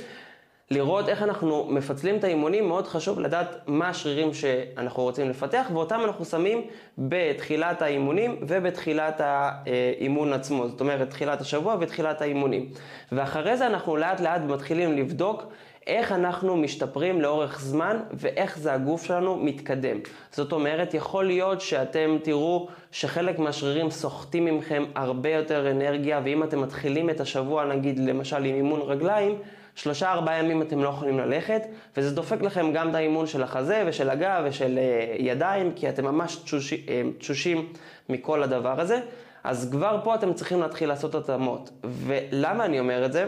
לראות 0.72 1.10
איך 1.10 1.24
אנחנו 1.24 1.68
מפצלים 1.70 2.18
את 2.18 2.24
האימונים, 2.24 2.68
מאוד 2.68 2.88
חשוב 2.88 3.20
לדעת 3.20 3.56
מה 3.68 3.90
השרירים 3.90 4.34
שאנחנו 4.34 5.04
רוצים 5.04 5.30
לפתח, 5.30 5.68
ואותם 5.74 6.00
אנחנו 6.04 6.26
שמים 6.26 6.62
בתחילת 6.98 7.82
האימונים 7.82 8.38
ובתחילת 8.42 9.22
האימון 9.24 10.34
עצמו, 10.34 10.68
זאת 10.68 10.82
אומרת, 10.82 11.10
תחילת 11.10 11.42
השבוע 11.42 11.76
ותחילת 11.80 12.22
האימונים. 12.22 12.70
ואחרי 13.12 13.58
זה 13.58 13.68
אנחנו 13.68 13.96
לאט 13.98 14.20
לאט 14.20 14.42
מתחילים 14.42 14.98
לבדוק 14.98 15.44
איך 15.88 16.12
אנחנו 16.12 16.58
משתפרים 16.58 17.22
לאורך 17.22 17.62
זמן 17.62 18.00
ואיך 18.14 18.58
זה 18.58 18.74
הגוף 18.74 19.04
שלנו 19.04 19.36
מתקדם. 19.36 19.98
זאת 20.32 20.52
אומרת, 20.52 20.94
יכול 20.94 21.26
להיות 21.26 21.62
שאתם 21.62 22.18
תראו 22.24 22.68
שחלק 22.92 23.40
מהשרירים 23.40 23.92
סוחטים 23.92 24.46
ממכם 24.46 24.84
הרבה 24.96 25.30
יותר 25.30 25.72
אנרגיה, 25.72 26.22
ואם 26.24 26.44
אתם 26.44 26.62
מתחילים 26.62 27.10
את 27.10 27.20
השבוע, 27.20 27.66
נגיד 27.66 28.00
למשל 28.00 28.44
עם 28.44 28.56
אימון 28.56 28.82
רגליים, 28.82 29.38
שלושה 29.76 30.12
ארבעה 30.12 30.40
ימים 30.40 30.62
אתם 30.62 30.84
לא 30.84 30.90
יכולים 30.90 31.20
ללכת, 31.20 31.62
וזה 31.98 32.16
דופק 32.16 32.42
לכם 32.42 32.74
גם 32.74 32.90
את 32.90 32.96
האימון 32.96 33.28
של 33.28 33.44
החזה 33.44 33.84
ושל 33.88 34.10
הגב 34.10 34.44
ושל 34.46 34.80
uh, 34.80 35.22
ידיים, 35.22 35.74
כי 35.76 35.90
אתם 35.90 36.06
ממש 36.06 36.36
תשוש, 36.36 36.74
uh, 36.74 36.78
תשושים 37.18 37.74
מכל 38.10 38.44
הדבר 38.44 38.82
הזה. 38.82 39.00
אז 39.44 39.70
כבר 39.72 40.00
פה 40.04 40.16
אתם 40.16 40.34
צריכים 40.34 40.60
להתחיל 40.60 40.90
לעשות 40.90 41.16
התאמות. 41.16 41.70
ולמה 41.84 42.66
אני 42.66 42.80
אומר 42.80 43.06
את 43.06 43.14
זה? 43.14 43.26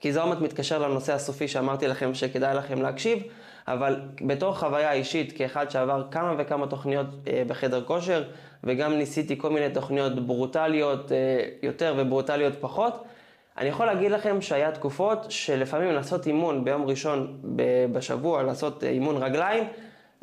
כי 0.00 0.12
זה 0.12 0.20
עומד 0.20 0.42
מתקשר 0.42 0.88
לנושא 0.88 1.12
הסופי 1.12 1.48
שאמרתי 1.48 1.88
לכם 1.88 2.14
שכדאי 2.14 2.54
לכם 2.54 2.82
להקשיב, 2.82 3.22
אבל 3.68 4.00
בתור 4.26 4.54
חוויה 4.54 4.92
אישית, 4.92 5.32
כאחד 5.32 5.70
שעבר 5.70 6.04
כמה 6.10 6.34
וכמה 6.38 6.66
תוכניות 6.66 7.06
אה, 7.28 7.42
בחדר 7.46 7.84
כושר, 7.84 8.24
וגם 8.64 8.92
ניסיתי 8.92 9.38
כל 9.38 9.50
מיני 9.50 9.70
תוכניות 9.70 10.26
ברוטליות 10.26 11.12
אה, 11.12 11.16
יותר 11.62 11.94
וברוטליות 11.98 12.54
פחות, 12.60 13.04
אני 13.58 13.68
יכול 13.68 13.86
להגיד 13.86 14.12
לכם 14.12 14.40
שהיה 14.40 14.72
תקופות 14.72 15.26
שלפעמים 15.28 15.92
לעשות 15.92 16.26
אימון 16.26 16.64
ביום 16.64 16.84
ראשון 16.84 17.38
בשבוע, 17.92 18.42
לעשות 18.42 18.84
אה, 18.84 18.88
אימון 18.88 19.22
רגליים, 19.22 19.64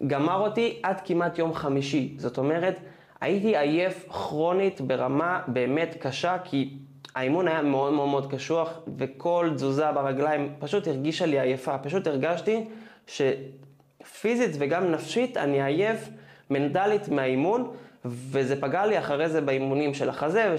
גמר 0.08 0.40
אותי 0.40 0.80
עד 0.84 1.02
כמעט 1.06 1.38
יום 1.38 1.54
חמישי. 1.54 2.16
זאת 2.18 2.38
אומרת, 2.38 2.80
הייתי 3.22 3.58
עייף 3.58 4.10
כרונית 4.10 4.82
ברמה 4.82 5.42
באמת 5.48 5.96
קשה, 6.00 6.38
כי 6.44 6.78
האימון 7.16 7.48
היה 7.48 7.62
מאוד 7.62 7.94
מאוד 7.94 8.10
מאוד 8.10 8.32
קשוח, 8.32 8.80
וכל 8.98 9.50
תזוזה 9.56 9.92
ברגליים 9.92 10.54
פשוט 10.60 10.88
הרגישה 10.88 11.26
לי 11.26 11.40
עייפה. 11.40 11.78
פשוט 11.78 12.08
הרגשתי 12.08 12.66
שפיזית 13.08 14.56
וגם 14.60 14.92
נפשית 14.92 15.38
אני 15.38 15.64
עייף 15.64 16.10
מנטלית 16.50 17.10
מהאימון, 17.10 17.72
וזה 18.06 18.62
פגע 18.62 18.86
לי 18.86 19.00
אחרי 19.00 19.30
זה 19.30 19.42
באימונים 19.42 19.94
של 19.94 20.10
החזה 20.10 20.52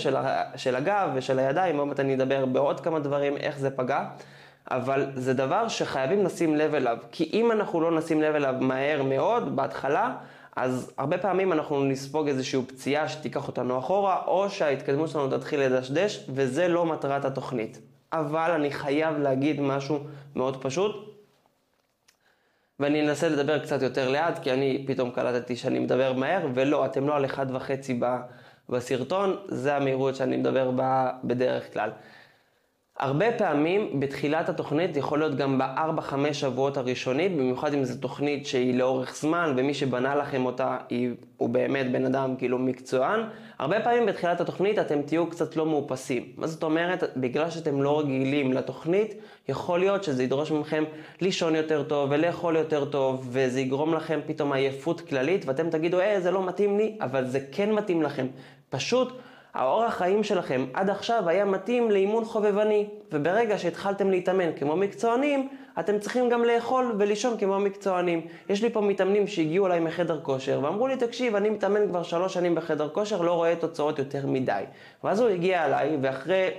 ושל 0.54 0.76
הגב 0.76 1.10
ושל 1.14 1.38
הידיים, 1.38 1.78
עוד 1.78 1.88
מעט 1.88 2.00
אני 2.00 2.14
אדבר 2.14 2.46
בעוד 2.46 2.80
כמה 2.80 2.98
דברים 2.98 3.36
איך 3.36 3.58
זה 3.58 3.70
פגע. 3.70 4.04
אבל 4.70 5.06
זה 5.14 5.34
דבר 5.34 5.68
שחייבים 5.68 6.24
לשים 6.24 6.56
לב 6.56 6.74
אליו, 6.74 6.98
כי 7.12 7.30
אם 7.32 7.52
אנחנו 7.52 7.80
לא 7.80 7.98
נשים 7.98 8.22
לב 8.22 8.34
אליו 8.34 8.54
מהר 8.60 9.02
מאוד, 9.02 9.56
בהתחלה, 9.56 10.14
אז 10.56 10.92
הרבה 10.98 11.18
פעמים 11.18 11.52
אנחנו 11.52 11.84
נספוג 11.84 12.28
איזושהי 12.28 12.62
פציעה 12.66 13.08
שתיקח 13.08 13.48
אותנו 13.48 13.78
אחורה, 13.78 14.22
או 14.26 14.50
שההתקדמות 14.50 15.08
שלנו 15.08 15.38
תתחיל 15.38 15.60
לדשדש, 15.60 16.26
וזה 16.34 16.68
לא 16.68 16.86
מטרת 16.86 17.24
התוכנית. 17.24 17.80
אבל 18.12 18.50
אני 18.50 18.70
חייב 18.70 19.18
להגיד 19.18 19.60
משהו 19.60 19.98
מאוד 20.36 20.62
פשוט, 20.62 21.13
ואני 22.80 23.08
אנסה 23.08 23.28
לדבר 23.28 23.58
קצת 23.58 23.82
יותר 23.82 24.08
לאט, 24.10 24.38
כי 24.42 24.52
אני 24.52 24.84
פתאום 24.86 25.10
קלטתי 25.10 25.56
שאני 25.56 25.78
מדבר 25.78 26.12
מהר, 26.12 26.46
ולא, 26.54 26.86
אתם 26.86 27.08
לא 27.08 27.16
על 27.16 27.24
אחד 27.24 27.46
וחצי 27.50 28.00
בסרטון, 28.68 29.36
זה 29.48 29.76
המהירות 29.76 30.16
שאני 30.16 30.36
מדבר 30.36 30.70
בה 30.70 31.10
בדרך 31.24 31.72
כלל. 31.72 31.90
הרבה 32.98 33.32
פעמים 33.38 34.00
בתחילת 34.00 34.48
התוכנית, 34.48 34.96
יכול 34.96 35.18
להיות 35.18 35.34
גם 35.34 35.58
בארבע-חמש 35.58 36.40
שבועות 36.40 36.76
הראשונים, 36.76 37.36
במיוחד 37.36 37.74
אם 37.74 37.84
זו 37.84 38.00
תוכנית 38.00 38.46
שהיא 38.46 38.78
לאורך 38.78 39.16
זמן, 39.16 39.54
ומי 39.56 39.74
שבנה 39.74 40.14
לכם 40.14 40.46
אותה 40.46 40.76
היא, 40.88 41.10
הוא 41.36 41.48
באמת 41.48 41.92
בן 41.92 42.04
אדם 42.04 42.36
כאילו 42.38 42.58
מקצוען, 42.58 43.20
הרבה 43.58 43.80
פעמים 43.80 44.06
בתחילת 44.06 44.40
התוכנית 44.40 44.78
אתם 44.78 45.02
תהיו 45.02 45.26
קצת 45.26 45.56
לא 45.56 45.66
מאופסים. 45.66 46.32
מה 46.36 46.46
זאת 46.46 46.62
אומרת? 46.62 47.04
בגלל 47.16 47.50
שאתם 47.50 47.82
לא 47.82 48.00
רגילים 48.00 48.52
לתוכנית, 48.52 49.14
יכול 49.48 49.78
להיות 49.78 50.04
שזה 50.04 50.22
ידרוש 50.22 50.50
מכם 50.50 50.84
לישון 51.20 51.54
יותר 51.54 51.82
טוב 51.82 52.10
ולאכול 52.12 52.56
יותר 52.56 52.84
טוב, 52.84 53.28
וזה 53.30 53.60
יגרום 53.60 53.94
לכם 53.94 54.20
פתאום 54.26 54.52
עייפות 54.52 55.00
כללית, 55.00 55.44
ואתם 55.46 55.70
תגידו, 55.70 56.00
אה, 56.00 56.20
זה 56.20 56.30
לא 56.30 56.46
מתאים 56.46 56.78
לי, 56.78 56.96
אבל 57.00 57.26
זה 57.26 57.40
כן 57.52 57.72
מתאים 57.72 58.02
לכם. 58.02 58.26
פשוט 58.70 59.12
האורח 59.54 59.94
חיים 59.94 60.24
שלכם 60.24 60.64
עד 60.74 60.90
עכשיו 60.90 61.28
היה 61.28 61.44
מתאים 61.44 61.90
לאימון 61.90 62.24
חובבני, 62.24 62.86
וברגע 63.12 63.58
שהתחלתם 63.58 64.10
להתאמן 64.10 64.52
כמו 64.56 64.76
מקצוענים, 64.76 65.48
אתם 65.80 65.98
צריכים 65.98 66.28
גם 66.28 66.44
לאכול 66.44 66.94
ולישון 66.98 67.38
כמו 67.38 67.60
מקצוענים. 67.60 68.26
יש 68.48 68.62
לי 68.62 68.70
פה 68.70 68.80
מתאמנים 68.80 69.26
שהגיעו 69.26 69.66
אליי 69.66 69.80
מחדר 69.80 70.20
כושר, 70.22 70.60
ואמרו 70.62 70.86
לי, 70.86 70.96
תקשיב, 70.96 71.36
אני 71.36 71.50
מתאמן 71.50 71.88
כבר 71.88 72.02
שלוש 72.02 72.34
שנים 72.34 72.54
בחדר 72.54 72.88
כושר, 72.88 73.22
לא 73.22 73.32
רואה 73.32 73.56
תוצאות 73.56 73.98
יותר 73.98 74.26
מדי. 74.26 74.62
ואז 75.04 75.20
הוא 75.20 75.28
הגיע 75.28 75.66
אליי, 75.66 75.96
ואחרי 76.02 76.50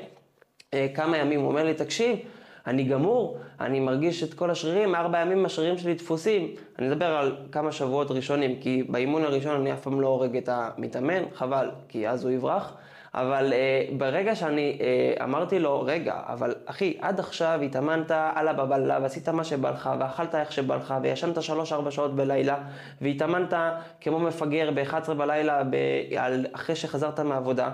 אה, 0.73 0.87
כמה 0.93 1.17
ימים 1.17 1.39
הוא 1.39 1.47
אומר 1.47 1.63
לי, 1.63 1.73
תקשיב, 1.73 2.19
אני 2.67 2.83
גמור, 2.83 3.37
אני 3.59 3.79
מרגיש 3.79 4.23
את 4.23 4.33
כל 4.33 4.51
השרירים, 4.51 4.95
ארבע 4.95 5.19
ימים 5.19 5.45
השרירים 5.45 5.77
שלי 5.77 5.93
דפוסים. 5.93 6.47
אני 6.79 6.87
אדבר 6.87 7.05
על 7.05 7.35
כמה 7.51 7.71
שבועות 7.71 8.11
ראשונים, 8.11 8.55
כי 8.61 8.83
באימון 8.89 9.23
הראשון 9.23 9.55
אני 9.55 9.73
אף 9.73 9.81
פעם 9.81 10.01
לא 10.01 10.07
הורג 10.07 10.37
את 10.37 10.49
המתאמן, 10.51 11.23
חבל, 11.33 11.69
כי 11.89 12.09
אז 12.09 12.23
הוא 12.23 12.31
יברח. 12.31 12.73
אבל 13.13 13.53
uh, 13.53 13.93
ברגע 13.97 14.35
שאני 14.35 14.77
uh, 14.79 15.23
אמרתי 15.23 15.59
לו, 15.59 15.81
רגע, 15.81 16.19
אבל 16.27 16.55
אחי, 16.65 16.97
עד 17.01 17.19
עכשיו 17.19 17.59
התאמנת 17.65 18.11
על 18.35 18.47
הבבלה 18.47 18.99
ועשית 19.01 19.29
מה 19.29 19.43
שבא 19.43 19.69
לך 19.69 19.89
ואכלת 19.99 20.35
איך 20.35 20.51
שבא 20.51 20.75
לך 20.75 20.93
וישנת 21.01 21.37
3-4 21.37 21.41
שעות 21.89 22.15
בלילה 22.15 22.57
והתאמנת 23.01 23.53
כמו 24.01 24.19
מפגר 24.19 24.69
ב-11 24.75 25.13
בלילה 25.13 25.63
ב- 25.63 25.75
על, 26.17 26.45
אחרי 26.51 26.75
שחזרת 26.75 27.19
מעבודה. 27.19 27.69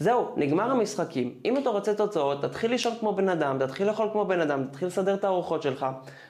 זהו, 0.00 0.28
נגמר 0.36 0.70
המשחקים. 0.70 1.34
אם 1.44 1.56
אתה 1.56 1.70
רוצה 1.70 1.94
תוצאות, 1.94 2.42
תתחיל 2.42 2.70
לישון 2.70 2.92
כמו 3.00 3.12
בן 3.12 3.28
אדם, 3.28 3.58
תתחיל 3.58 3.86
לאכול 3.86 4.08
כמו 4.12 4.24
בן 4.24 4.40
אדם, 4.40 4.64
תתחיל 4.70 4.88
לסדר 4.88 5.14
את 5.14 5.24
הארוחות 5.24 5.62
שלך. 5.62 5.86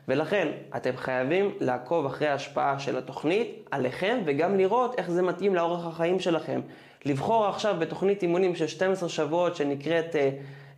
ולכן, 0.08 0.48
אתם 0.76 0.96
חייבים 0.96 1.54
לעקוב 1.60 2.06
אחרי 2.06 2.28
ההשפעה 2.28 2.78
של 2.78 2.98
התוכנית 2.98 3.68
עליכם, 3.70 4.18
וגם 4.24 4.56
לראות 4.56 4.98
איך 4.98 5.10
זה 5.10 5.22
מתאים 5.22 5.54
לאורח 5.54 5.86
החיים 5.86 6.20
שלכם. 6.20 6.60
לבחור 7.04 7.46
עכשיו 7.46 7.76
בתוכנית 7.78 8.22
אימונים 8.22 8.54
של 8.54 8.66
12 8.66 9.08
שבועות 9.08 9.56
שנקראת 9.56 10.16
אה, 10.16 10.30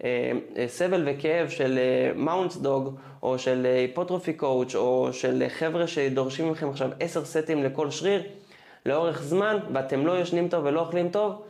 אה, 0.04 0.64
סבל 0.68 1.02
וכאב 1.06 1.48
של 1.48 1.78
Mountain 2.16 2.56
אה, 2.56 2.62
Dog, 2.62 2.96
או 3.22 3.38
של 3.38 3.66
Hypertrophy 3.66 4.32
Coach, 4.32 4.74
או 4.74 5.08
של 5.12 5.44
חבר'ה 5.48 5.86
שדורשים 5.86 6.50
מכם 6.50 6.70
עכשיו 6.70 6.90
10 7.00 7.24
סטים 7.24 7.64
לכל 7.64 7.90
שריר, 7.90 8.22
לאורך 8.86 9.22
זמן, 9.22 9.58
ואתם 9.72 10.06
לא 10.06 10.20
ישנים 10.20 10.48
טוב 10.48 10.64
ולא 10.64 10.80
אוכלים 10.80 11.08
טוב, 11.08 11.42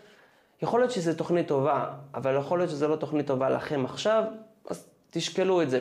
יכול 0.63 0.81
להיות 0.81 0.91
שזו 0.91 1.15
תוכנית 1.15 1.49
טובה, 1.49 1.85
אבל 2.15 2.37
יכול 2.37 2.59
להיות 2.59 2.71
שזו 2.71 2.89
לא 2.89 2.97
תוכנית 2.97 3.27
טובה 3.27 3.51
לכם 3.51 3.85
עכשיו, 3.85 4.25
אז 4.71 4.89
תשקלו 5.11 5.63
את 5.63 5.71
זה. 5.71 5.81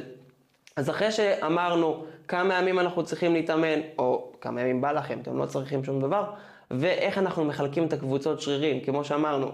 אז 0.75 0.89
אחרי 0.89 1.12
שאמרנו 1.12 2.05
כמה 2.27 2.53
ימים 2.53 2.79
אנחנו 2.79 3.03
צריכים 3.03 3.33
להתאמן, 3.33 3.79
או 3.98 4.31
כמה 4.41 4.62
ימים 4.62 4.81
בא 4.81 4.91
לכם, 4.91 5.19
אתם 5.21 5.38
לא 5.38 5.45
צריכים 5.45 5.83
שום 5.83 6.01
דבר, 6.01 6.24
ואיך 6.71 7.17
אנחנו 7.17 7.45
מחלקים 7.45 7.86
את 7.86 7.93
הקבוצות 7.93 8.41
שרירים, 8.41 8.81
כמו 8.81 9.03
שאמרנו, 9.03 9.51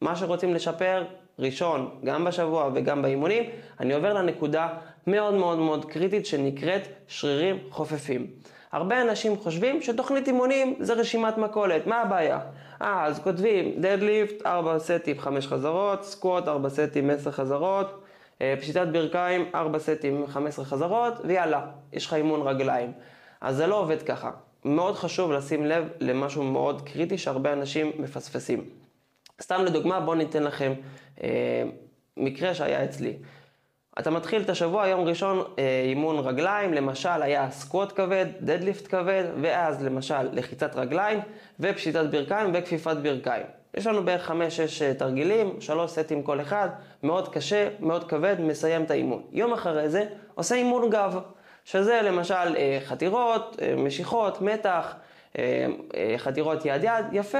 מה 0.00 0.16
שרוצים 0.16 0.54
לשפר, 0.54 1.04
ראשון, 1.38 2.00
גם 2.04 2.24
בשבוע 2.24 2.70
וגם 2.74 3.02
באימונים, 3.02 3.42
אני 3.80 3.94
עובר 3.94 4.12
לנקודה 4.14 4.68
מאוד 5.06 5.34
מאוד 5.34 5.58
מאוד 5.58 5.84
קריטית 5.84 6.26
שנקראת 6.26 6.82
שרירים 7.08 7.58
חופפים. 7.70 8.26
הרבה 8.74 9.02
אנשים 9.02 9.36
חושבים 9.36 9.82
שתוכנית 9.82 10.26
אימונים 10.26 10.74
זה 10.78 10.92
רשימת 10.92 11.38
מכולת, 11.38 11.86
מה 11.86 12.02
הבעיה? 12.02 12.40
אה, 12.82 13.04
אז 13.04 13.18
כותבים 13.18 13.80
דדליפט, 13.80 14.46
4 14.46 14.78
סטים 14.78 15.18
5 15.18 15.46
חזרות, 15.46 16.04
סקווט 16.04 16.48
4 16.48 16.68
סטים 16.68 17.10
10 17.10 17.30
חזרות, 17.30 18.04
אה, 18.40 18.54
פשיטת 18.60 18.86
ברכיים 18.92 19.50
4 19.54 19.78
סטים 19.78 20.26
15 20.26 20.64
חזרות, 20.64 21.14
ויאללה, 21.24 21.66
יש 21.92 22.06
לך 22.06 22.14
אימון 22.14 22.42
רגליים. 22.42 22.92
אז 23.40 23.56
זה 23.56 23.66
לא 23.66 23.80
עובד 23.80 24.02
ככה. 24.02 24.30
מאוד 24.64 24.94
חשוב 24.94 25.32
לשים 25.32 25.66
לב 25.66 25.88
למשהו 26.00 26.42
מאוד 26.42 26.88
קריטי 26.88 27.18
שהרבה 27.18 27.52
אנשים 27.52 27.92
מפספסים. 27.98 28.64
סתם 29.42 29.64
לדוגמה, 29.64 30.00
בואו 30.00 30.16
ניתן 30.16 30.42
לכם 30.42 30.72
אה, 31.22 31.62
מקרה 32.16 32.54
שהיה 32.54 32.84
אצלי. 32.84 33.16
אתה 33.98 34.10
מתחיל 34.10 34.42
את 34.42 34.50
השבוע, 34.50 34.88
יום 34.88 35.00
ראשון 35.00 35.44
אה, 35.58 35.82
אימון 35.84 36.18
רגליים, 36.18 36.74
למשל 36.74 37.22
היה 37.22 37.50
סקווט 37.50 37.92
כבד, 37.92 38.26
דדליפט 38.40 38.88
כבד, 38.88 39.24
ואז 39.42 39.84
למשל 39.84 40.28
לחיצת 40.32 40.76
רגליים 40.76 41.20
ופשיטת 41.60 42.04
ברכיים 42.10 42.50
וכפיפת 42.54 42.96
ברכיים. 43.02 43.46
יש 43.74 43.86
לנו 43.86 44.04
בערך 44.04 44.30
5-6 44.30 44.32
אה, 44.82 44.94
תרגילים, 44.94 45.60
3 45.60 45.90
סטים 45.90 46.22
כל 46.22 46.40
אחד, 46.40 46.68
מאוד 47.02 47.28
קשה, 47.28 47.68
מאוד 47.80 48.08
כבד, 48.08 48.36
מסיים 48.38 48.82
את 48.82 48.90
האימון. 48.90 49.22
יום 49.32 49.52
אחרי 49.52 49.88
זה 49.88 50.04
עושה 50.34 50.54
אימון 50.54 50.90
גב. 50.90 51.18
שזה 51.64 52.00
למשל 52.02 52.34
אה, 52.56 52.78
חתירות, 52.84 53.56
משיכות, 53.76 54.42
מתח, 54.42 54.94
חתירות 56.16 56.64
יד-יד, 56.64 57.04
יפה. 57.12 57.38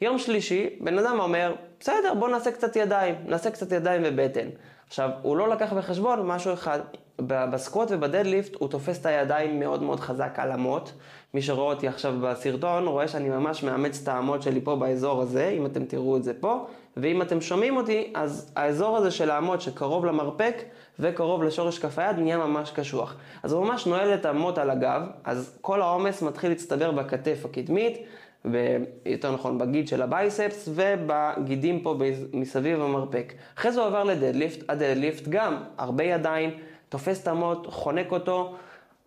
יום 0.00 0.18
שלישי, 0.18 0.70
בן 0.80 0.98
אדם 0.98 1.20
אומר, 1.20 1.54
בסדר, 1.80 2.14
בוא 2.18 2.28
נעשה 2.28 2.50
קצת 2.50 2.76
ידיים, 2.76 3.14
נעשה 3.26 3.50
קצת 3.50 3.72
ידיים 3.72 4.02
ובטן. 4.04 4.48
עכשיו, 4.88 5.10
הוא 5.22 5.36
לא 5.36 5.48
לקח 5.48 5.72
בחשבון 5.72 6.26
משהו 6.26 6.52
אחד, 6.52 6.80
בסקווט 7.20 7.88
ובדדליפט 7.90 8.54
הוא 8.58 8.68
תופס 8.68 9.00
את 9.00 9.06
הידיים 9.06 9.60
מאוד 9.60 9.82
מאוד 9.82 10.00
חזק 10.00 10.38
על 10.38 10.52
אמות. 10.52 10.92
מי 11.34 11.42
שרואה 11.42 11.74
אותי 11.74 11.88
עכשיו 11.88 12.14
בסרטון 12.22 12.86
רואה 12.86 13.08
שאני 13.08 13.28
ממש 13.28 13.62
מאמץ 13.62 14.02
את 14.02 14.08
האמות 14.08 14.42
שלי 14.42 14.60
פה 14.60 14.76
באזור 14.76 15.22
הזה, 15.22 15.48
אם 15.48 15.66
אתם 15.66 15.84
תראו 15.84 16.16
את 16.16 16.24
זה 16.24 16.40
פה. 16.40 16.66
ואם 16.96 17.22
אתם 17.22 17.40
שומעים 17.40 17.76
אותי, 17.76 18.12
אז 18.14 18.52
האזור 18.56 18.96
הזה 18.96 19.10
של 19.10 19.30
האמות 19.30 19.60
שקרוב 19.60 20.06
למרפק 20.06 20.62
וקרוב 20.98 21.42
לשורש 21.42 21.78
כף 21.78 21.98
היד 21.98 22.18
נהיה 22.18 22.38
ממש 22.38 22.70
קשוח. 22.70 23.16
אז 23.42 23.52
הוא 23.52 23.64
ממש 23.64 23.86
נועל 23.86 24.14
את 24.14 24.24
האמות 24.24 24.58
על 24.58 24.70
הגב, 24.70 25.02
אז 25.24 25.58
כל 25.60 25.82
העומס 25.82 26.22
מתחיל 26.22 26.50
להצטבר 26.50 26.90
בכתף 26.90 27.42
הקדמית, 27.44 27.98
ויותר 28.52 29.32
נכון 29.32 29.58
בגיד 29.58 29.88
של 29.88 30.02
ה 30.02 30.11
biceps 30.11 30.68
ובגידים 30.74 31.80
פה 31.80 31.98
מסביב 32.32 32.80
המרפק. 32.80 33.32
אחרי 33.58 33.72
זה 33.72 33.80
הוא 33.80 33.86
עבר 33.86 34.04
ל 34.04 34.11
deadlift, 34.11 34.70
ה 34.70 34.76
deadlift 34.76 35.28
גם 35.28 35.56
הרבה 35.78 36.04
ידיים, 36.04 36.50
תופס 36.88 37.22
את 37.22 37.28
המוט, 37.28 37.66
חונק 37.66 38.12
אותו, 38.12 38.54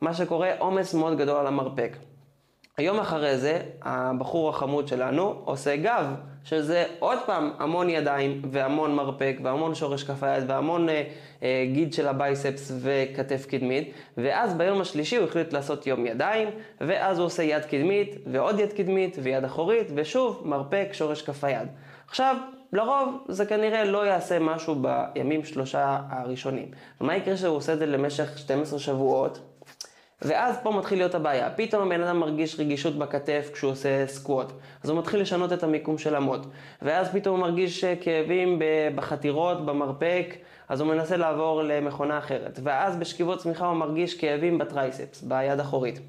מה 0.02 0.14
שקורה 0.14 0.52
עומס 0.60 0.94
מאוד 0.94 1.18
גדול 1.18 1.36
על 1.36 1.48
המרפק. 1.48 1.98
היום 2.80 3.00
אחרי 3.00 3.38
זה, 3.38 3.62
הבחור 3.82 4.50
החמוד 4.50 4.88
שלנו 4.88 5.42
עושה 5.46 5.76
גב, 5.76 6.06
שזה 6.44 6.86
עוד 7.00 7.20
פעם 7.26 7.52
המון 7.58 7.90
ידיים 7.90 8.42
והמון 8.52 8.96
מרפק 8.96 9.38
והמון 9.44 9.76
שורש 9.76 10.04
כף 10.04 10.24
היד 10.24 10.44
והמון 10.48 10.90
אה, 10.90 11.04
אה, 11.44 11.66
גיד 11.74 11.94
של 11.94 12.08
ה 12.08 12.17
biceps 12.17 12.72
וכתף 12.82 13.46
קדמית, 13.46 13.94
ואז 14.18 14.54
ביום 14.54 14.82
השלישי 14.82 15.16
הוא 15.18 15.26
החליט 15.26 15.54
לעשות 15.54 15.88
יום 15.88 16.06
ידיים, 16.06 16.48
ואז 16.82 17.20
הוא 17.20 17.26
עושה 17.26 17.44
יד 17.44 17.66
קדמית 17.66 18.16
ועוד 18.32 18.60
יד 18.60 18.74
קדמית 18.74 19.18
ויד 19.22 19.44
אחורית, 19.44 19.88
ושוב 19.96 20.42
מרפק 20.46 20.90
שורש 20.92 21.22
כף 21.22 21.44
היד. 21.44 21.68
עכשיו, 22.08 22.36
לרוב 22.74 23.26
זה 23.28 23.46
כנראה 23.46 23.84
לא 23.84 24.08
יעשה 24.08 24.40
משהו 24.40 24.76
בימים 24.76 25.44
שלושה 25.44 26.00
הראשונים. 26.10 26.72
מה 27.00 27.16
יקרה 27.16 27.38
שהוא 27.38 27.56
עושה 27.56 27.74
את 27.74 27.80
זה 27.80 27.86
למשך 27.86 28.38
12 28.38 28.80
שבועות? 28.80 29.49
ואז 30.22 30.56
פה 30.64 30.72
מתחיל 30.72 30.98
להיות 30.98 31.16
הבעיה. 31.16 31.50
פתאום 31.56 31.92
הבן 31.92 32.04
אדם 32.04 32.20
מרגיש 32.20 32.60
רגישות 32.60 32.96
בכתף 32.96 33.50
כשהוא 33.54 33.72
עושה 33.72 34.08
סקווט. 34.08 34.52
אז 34.84 34.90
הוא 34.90 35.00
מתחיל 35.00 35.22
לשנות 35.22 35.54
את 35.54 35.64
המיקום 35.64 35.98
של 35.98 36.16
המוט. 36.16 36.46
ואז 36.82 37.08
פתאום 37.12 37.36
הוא 37.36 37.48
מרגיש 37.48 37.86
כאבים 37.86 38.60
בחתירות, 38.96 39.66
במרפק, 39.66 40.36
אז 40.70 40.82
הוא 40.82 40.90
מנסה 40.90 41.18
לעבור 41.18 41.64
למכונה 41.64 42.18
אחרת. 42.18 42.60
ואז 42.64 42.96
בשכיבות 42.96 43.40
צמיחה 43.40 43.68
הוא 43.68 43.78
מרגיש 43.78 44.18
כאבים 44.18 44.58
בטרייספס, 44.58 45.22
ביד 45.22 45.60
אחורית. 45.60 46.00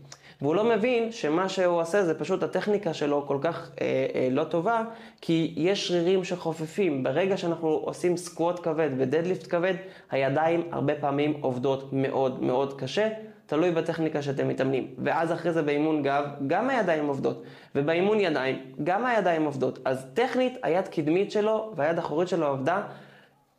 והוא 0.42 0.54
לא 0.54 0.64
מבין 0.64 1.12
שמה 1.12 1.48
שהוא 1.48 1.80
עושה 1.80 2.04
זה 2.04 2.18
פשוט 2.18 2.42
הטכניקה 2.42 2.94
שלו 2.94 3.26
כל 3.26 3.38
כך 3.40 3.70
אה, 3.80 4.06
אה, 4.14 4.28
לא 4.30 4.44
טובה, 4.44 4.82
כי 5.20 5.54
יש 5.56 5.88
שרירים 5.88 6.24
שחופפים. 6.24 7.02
ברגע 7.02 7.36
שאנחנו 7.36 7.68
עושים 7.68 8.16
סקווט 8.16 8.60
כבד 8.62 8.90
ודדליפט 8.98 9.46
כבד, 9.50 9.74
הידיים 10.10 10.68
הרבה 10.72 10.94
פעמים 10.94 11.32
עובדות 11.40 11.92
מאוד 11.92 12.42
מאוד 12.42 12.80
קשה. 12.80 13.08
תלוי 13.50 13.70
בטכניקה 13.70 14.22
שאתם 14.22 14.48
מתאמנים. 14.48 14.86
ואז 14.98 15.32
אחרי 15.32 15.52
זה 15.52 15.62
באימון 15.62 16.02
גב, 16.02 16.24
גם 16.46 16.70
הידיים 16.70 17.06
עובדות. 17.06 17.42
ובאימון 17.74 18.20
ידיים, 18.20 18.58
גם 18.84 19.06
הידיים 19.06 19.44
עובדות. 19.44 19.78
אז 19.84 20.06
טכנית, 20.14 20.58
היד 20.62 20.88
קדמית 20.88 21.30
שלו 21.30 21.72
והיד 21.76 21.98
אחורית 21.98 22.28
שלו 22.28 22.46
עבדה, 22.46 22.82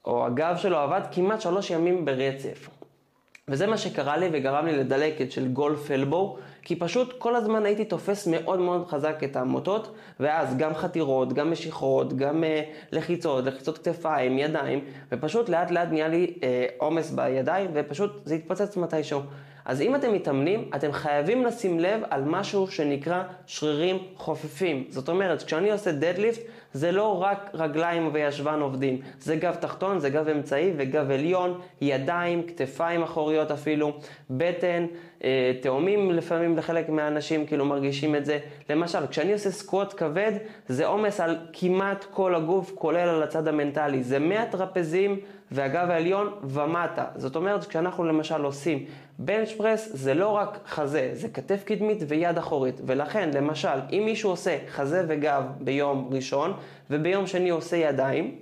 או 0.05 0.25
הגב 0.25 0.55
שלו 0.57 0.77
עבד 0.77 1.01
כמעט 1.11 1.41
שלוש 1.41 1.69
ימים 1.69 2.05
ברצף. 2.05 2.69
וזה 3.47 3.67
מה 3.67 3.77
שקרה 3.77 4.17
לי 4.17 4.29
וגרם 4.33 4.65
לי 4.65 4.77
לדלקת 4.77 5.31
של 5.31 5.47
גולף 5.47 5.91
אלבו, 5.91 6.37
כי 6.61 6.75
פשוט 6.75 7.15
כל 7.17 7.35
הזמן 7.35 7.65
הייתי 7.65 7.85
תופס 7.85 8.27
מאוד 8.27 8.59
מאוד 8.59 8.87
חזק 8.87 9.23
את 9.23 9.35
המוטות, 9.35 9.95
ואז 10.19 10.57
גם 10.57 10.75
חתירות, 10.75 11.33
גם 11.33 11.51
משיכות, 11.51 12.17
גם 12.17 12.43
uh, 12.43 12.47
לחיצות, 12.91 13.45
לחיצות 13.45 13.77
כתפיים, 13.77 14.37
ידיים, 14.37 14.79
ופשוט 15.11 15.49
לאט 15.49 15.71
לאט 15.71 15.87
נהיה 15.87 16.07
לי 16.07 16.33
אה, 16.43 16.65
עומס 16.77 17.11
uh, 17.11 17.15
בידיים, 17.15 17.71
ופשוט 17.73 18.11
זה 18.25 18.35
התפוצץ 18.35 18.77
מתישהו. 18.77 19.21
אז 19.65 19.81
אם 19.81 19.95
אתם 19.95 20.13
מתאמנים, 20.13 20.69
אתם 20.75 20.91
חייבים 20.91 21.45
לשים 21.45 21.79
לב 21.79 22.01
על 22.09 22.23
משהו 22.23 22.67
שנקרא 22.67 23.23
שרירים 23.45 23.97
חופפים. 24.15 24.85
זאת 24.89 25.09
אומרת, 25.09 25.43
כשאני 25.43 25.71
עושה 25.71 25.91
דדליפט, 25.91 26.41
זה 26.73 26.91
לא 26.91 27.21
רק 27.21 27.49
רגליים 27.53 28.09
וישבן 28.13 28.59
עובדים, 28.59 29.01
זה 29.19 29.35
גב 29.35 29.55
תחתון, 29.55 29.99
זה 29.99 30.09
גב 30.09 30.27
אמצעי 30.27 30.73
וגב 30.77 31.11
עליון, 31.11 31.59
ידיים, 31.81 32.43
כתפיים 32.47 33.03
אחוריות 33.03 33.51
אפילו, 33.51 33.93
בטן, 34.29 34.85
אה, 35.23 35.51
תאומים 35.61 36.11
לפעמים 36.11 36.57
לחלק 36.57 36.89
מהאנשים 36.89 37.45
כאילו 37.45 37.65
מרגישים 37.65 38.15
את 38.15 38.25
זה. 38.25 38.39
למשל, 38.69 39.07
כשאני 39.07 39.33
עושה 39.33 39.51
סקווט 39.51 39.93
כבד, 39.97 40.31
זה 40.67 40.85
עומס 40.85 41.19
על 41.19 41.37
כמעט 41.53 42.05
כל 42.11 42.35
הגוף, 42.35 42.71
כולל 42.75 42.97
על 43.09 43.23
הצד 43.23 43.47
המנטלי. 43.47 44.03
זה 44.03 44.19
מהטרפזים 44.19 45.19
והגב 45.51 45.89
העליון 45.89 46.33
ומטה. 46.43 47.05
זאת 47.15 47.35
אומרת, 47.35 47.65
כשאנחנו 47.65 48.03
למשל 48.03 48.43
עושים 48.43 48.85
בנץ' 49.19 49.51
פרס, 49.57 49.89
זה 49.93 50.13
לא 50.13 50.29
רק 50.29 50.59
חזה, 50.67 51.09
זה 51.13 51.29
כתף 51.29 51.63
קדמית 51.63 51.97
ויד 52.07 52.37
אחורית. 52.37 52.81
ולכן, 52.85 53.29
למשל, 53.33 53.79
אם 53.91 54.01
מישהו 54.05 54.29
עושה 54.29 54.57
חזה 54.69 55.05
וגב 55.07 55.43
ביום 55.59 56.09
ראשון, 56.11 56.53
וביום 56.89 57.27
שני 57.27 57.49
עושה 57.49 57.77
ידיים, 57.77 58.35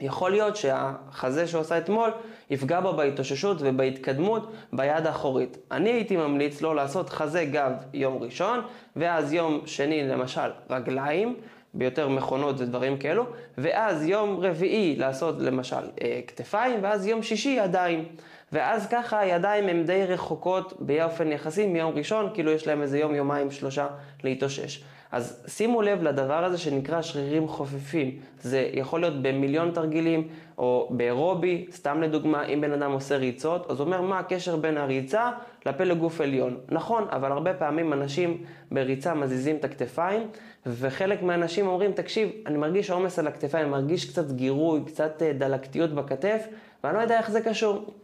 יכול 0.00 0.30
להיות 0.30 0.56
שהחזה 0.56 1.46
שעושה 1.46 1.78
אתמול 1.78 2.10
יפגע 2.50 2.80
בו 2.80 2.92
בהתאוששות 2.92 3.56
ובהתקדמות 3.60 4.52
ביד 4.72 5.06
האחורית. 5.06 5.58
אני 5.70 5.90
הייתי 5.90 6.16
ממליץ 6.16 6.62
לו 6.62 6.74
לעשות 6.74 7.10
חזה 7.10 7.44
גב 7.44 7.72
יום 7.94 8.22
ראשון, 8.22 8.60
ואז 8.96 9.32
יום 9.32 9.60
שני 9.66 10.08
למשל 10.08 10.50
רגליים, 10.70 11.36
ביותר 11.74 12.08
מכונות 12.08 12.60
ודברים 12.60 12.96
כאלו, 12.96 13.26
ואז 13.58 14.06
יום 14.06 14.40
רביעי 14.40 14.96
לעשות 14.96 15.34
למשל 15.38 15.76
אה, 16.02 16.20
כתפיים, 16.26 16.78
ואז 16.82 17.06
יום 17.06 17.22
שישי 17.22 17.58
ידיים. 17.64 18.04
ואז 18.52 18.86
ככה 18.86 19.18
הידיים 19.18 19.68
הן 19.68 19.84
די 19.84 20.04
רחוקות 20.06 20.72
באופן 20.78 21.32
יחסי 21.32 21.66
מיום 21.66 21.92
ראשון, 21.94 22.30
כאילו 22.34 22.50
יש 22.50 22.66
להם 22.66 22.82
איזה 22.82 22.98
יום, 22.98 23.14
יומיים, 23.14 23.50
שלושה 23.50 23.86
להתאושש. 24.24 24.82
אז 25.12 25.44
שימו 25.46 25.82
לב 25.82 26.02
לדבר 26.02 26.44
הזה 26.44 26.58
שנקרא 26.58 27.02
שרירים 27.02 27.48
חופפים. 27.48 28.18
זה 28.40 28.70
יכול 28.72 29.00
להיות 29.00 29.22
במיליון 29.22 29.70
תרגילים, 29.70 30.28
או 30.58 30.88
באירובי, 30.90 31.66
סתם 31.72 32.02
לדוגמה, 32.02 32.46
אם 32.46 32.60
בן 32.60 32.72
אדם 32.72 32.92
עושה 32.92 33.16
ריצות, 33.16 33.70
אז 33.70 33.78
הוא 33.78 33.86
אומר 33.86 34.00
מה 34.00 34.18
הקשר 34.18 34.56
בין 34.56 34.76
הריצה 34.76 35.30
לפלג 35.66 35.98
גוף 35.98 36.20
עליון. 36.20 36.56
נכון, 36.68 37.06
אבל 37.10 37.32
הרבה 37.32 37.54
פעמים 37.54 37.92
אנשים 37.92 38.44
בריצה 38.70 39.14
מזיזים 39.14 39.56
את 39.56 39.64
הכתפיים, 39.64 40.28
וחלק 40.66 41.22
מהאנשים 41.22 41.66
אומרים, 41.66 41.92
תקשיב, 41.92 42.30
אני 42.46 42.58
מרגיש 42.58 42.90
עומס 42.90 43.18
על 43.18 43.26
הכתפיים, 43.26 43.70
מרגיש 43.70 44.10
קצת 44.10 44.32
גירוי, 44.32 44.80
קצת 44.86 45.22
אה, 45.22 45.32
דלקתיות 45.32 45.90
בכתף, 45.90 46.46
ואני 46.84 46.96
לא 46.96 47.00
יודע 47.02 47.18
איך 47.18 47.30
זה 47.30 47.40
קשור. 47.40 47.94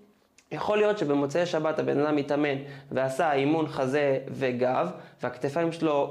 יכול 0.52 0.78
להיות 0.78 0.98
שבמוצאי 0.98 1.46
שבת 1.46 1.78
הבן 1.78 2.00
אדם 2.00 2.16
מתאמן 2.16 2.56
ועשה 2.92 3.32
אימון 3.32 3.68
חזה 3.68 4.18
וגב, 4.28 4.90
והכתפיים 5.22 5.72
שלו 5.72 6.10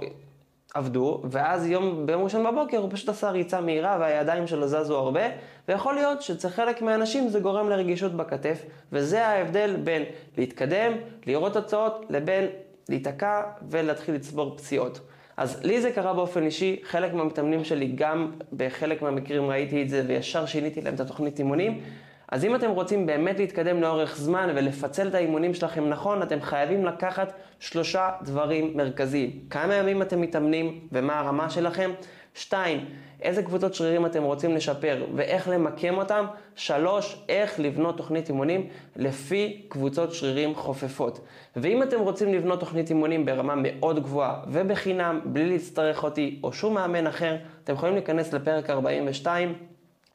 עבדו, 0.73 1.21
ואז 1.23 1.67
יום, 1.67 2.05
ביום 2.05 2.23
ראשון 2.23 2.43
בבוקר 2.43 2.77
הוא 2.77 2.89
פשוט 2.91 3.09
עשה 3.09 3.29
ריצה 3.29 3.61
מהירה 3.61 3.97
והידיים 3.99 4.47
שלו 4.47 4.67
זזו 4.67 4.97
הרבה, 4.97 5.21
ויכול 5.67 5.95
להיות 5.95 6.21
שאצל 6.21 6.49
חלק 6.49 6.81
מהאנשים 6.81 7.29
זה 7.29 7.39
גורם 7.39 7.69
לרגישות 7.69 8.13
בכתף, 8.13 8.65
וזה 8.91 9.27
ההבדל 9.27 9.75
בין 9.83 10.03
להתקדם, 10.37 10.91
לראות 11.25 11.53
תוצאות, 11.53 12.05
לבין 12.09 12.45
להיתקע 12.89 13.41
ולהתחיל 13.69 14.15
לצבור 14.15 14.57
פציעות. 14.57 14.99
אז 15.37 15.63
לי 15.63 15.81
זה 15.81 15.91
קרה 15.91 16.13
באופן 16.13 16.43
אישי, 16.43 16.79
חלק 16.83 17.13
מהמתאמנים 17.13 17.63
שלי 17.63 17.91
גם 17.95 18.31
בחלק 18.57 19.01
מהמקרים 19.01 19.49
ראיתי 19.49 19.83
את 19.83 19.89
זה 19.89 20.03
וישר 20.07 20.45
שיניתי 20.45 20.81
להם 20.81 20.95
את 20.95 20.99
התוכנית 20.99 21.39
אימונים. 21.39 21.81
אז 22.31 22.45
אם 22.45 22.55
אתם 22.55 22.69
רוצים 22.69 23.05
באמת 23.05 23.39
להתקדם 23.39 23.81
לאורך 23.81 24.17
זמן 24.17 24.49
ולפצל 24.55 25.07
את 25.07 25.15
האימונים 25.15 25.53
שלכם 25.53 25.89
נכון, 25.89 26.21
אתם 26.21 26.41
חייבים 26.41 26.85
לקחת 26.85 27.33
שלושה 27.59 28.09
דברים 28.21 28.77
מרכזיים. 28.77 29.31
כמה 29.49 29.75
ימים 29.75 30.01
אתם 30.01 30.21
מתאמנים 30.21 30.79
ומה 30.91 31.19
הרמה 31.19 31.49
שלכם? 31.49 31.91
שתיים, 32.33 32.85
איזה 33.21 33.43
קבוצות 33.43 33.73
שרירים 33.73 34.05
אתם 34.05 34.23
רוצים 34.23 34.55
לשפר 34.55 35.05
ואיך 35.15 35.47
למקם 35.47 35.97
אותם? 35.97 36.25
שלוש, 36.55 37.23
איך 37.29 37.59
לבנות 37.59 37.97
תוכנית 37.97 38.29
אימונים 38.29 38.67
לפי 38.95 39.65
קבוצות 39.67 40.13
שרירים 40.13 40.55
חופפות. 40.55 41.19
ואם 41.55 41.83
אתם 41.83 41.99
רוצים 41.99 42.33
לבנות 42.33 42.59
תוכנית 42.59 42.89
אימונים 42.89 43.25
ברמה 43.25 43.53
מאוד 43.57 44.03
גבוהה 44.03 44.39
ובחינם, 44.47 45.19
בלי 45.25 45.49
להצטרך 45.49 46.03
אותי 46.03 46.39
או 46.43 46.53
שום 46.53 46.73
מאמן 46.73 47.07
אחר, 47.07 47.35
אתם 47.63 47.73
יכולים 47.73 47.95
להיכנס 47.95 48.33
לפרק 48.33 48.69
42. 48.69 49.53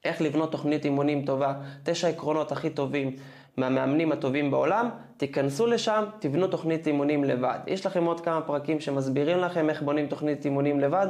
איך 0.04 0.22
לבנות 0.22 0.52
תוכנית 0.52 0.84
אימונים 0.84 1.24
טובה, 1.24 1.54
תשע 1.82 2.08
עקרונות 2.08 2.52
הכי 2.52 2.70
טובים 2.70 3.16
מהמאמנים 3.56 4.12
הטובים 4.12 4.50
בעולם, 4.50 4.88
תיכנסו 5.16 5.66
לשם, 5.66 6.04
תבנו 6.18 6.46
תוכנית 6.46 6.86
אימונים 6.86 7.24
לבד. 7.24 7.58
יש 7.66 7.86
לכם 7.86 8.04
עוד 8.04 8.20
כמה 8.20 8.40
פרקים 8.40 8.80
שמסבירים 8.80 9.38
לכם 9.38 9.70
איך 9.70 9.82
בונים 9.82 10.06
תוכנית 10.06 10.44
אימונים 10.44 10.80
לבד, 10.80 11.06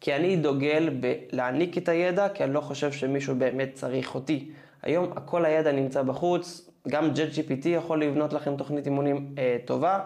כי 0.00 0.14
אני 0.14 0.36
דוגל 0.36 0.90
בלהעניק 1.00 1.78
את 1.78 1.88
הידע, 1.88 2.28
כי 2.28 2.44
אני 2.44 2.54
לא 2.54 2.60
חושב 2.60 2.92
שמישהו 2.92 3.34
באמת 3.34 3.70
צריך 3.74 4.14
אותי. 4.14 4.50
היום 4.82 5.12
הכל 5.16 5.44
הידע 5.44 5.72
נמצא 5.72 6.02
בחוץ, 6.02 6.70
גם 6.88 7.10
JetGPT 7.10 7.68
יכול 7.68 8.02
לבנות 8.02 8.32
לכם 8.32 8.56
תוכנית 8.56 8.86
אימונים 8.86 9.34
אה, 9.38 9.56
טובה, 9.64 10.00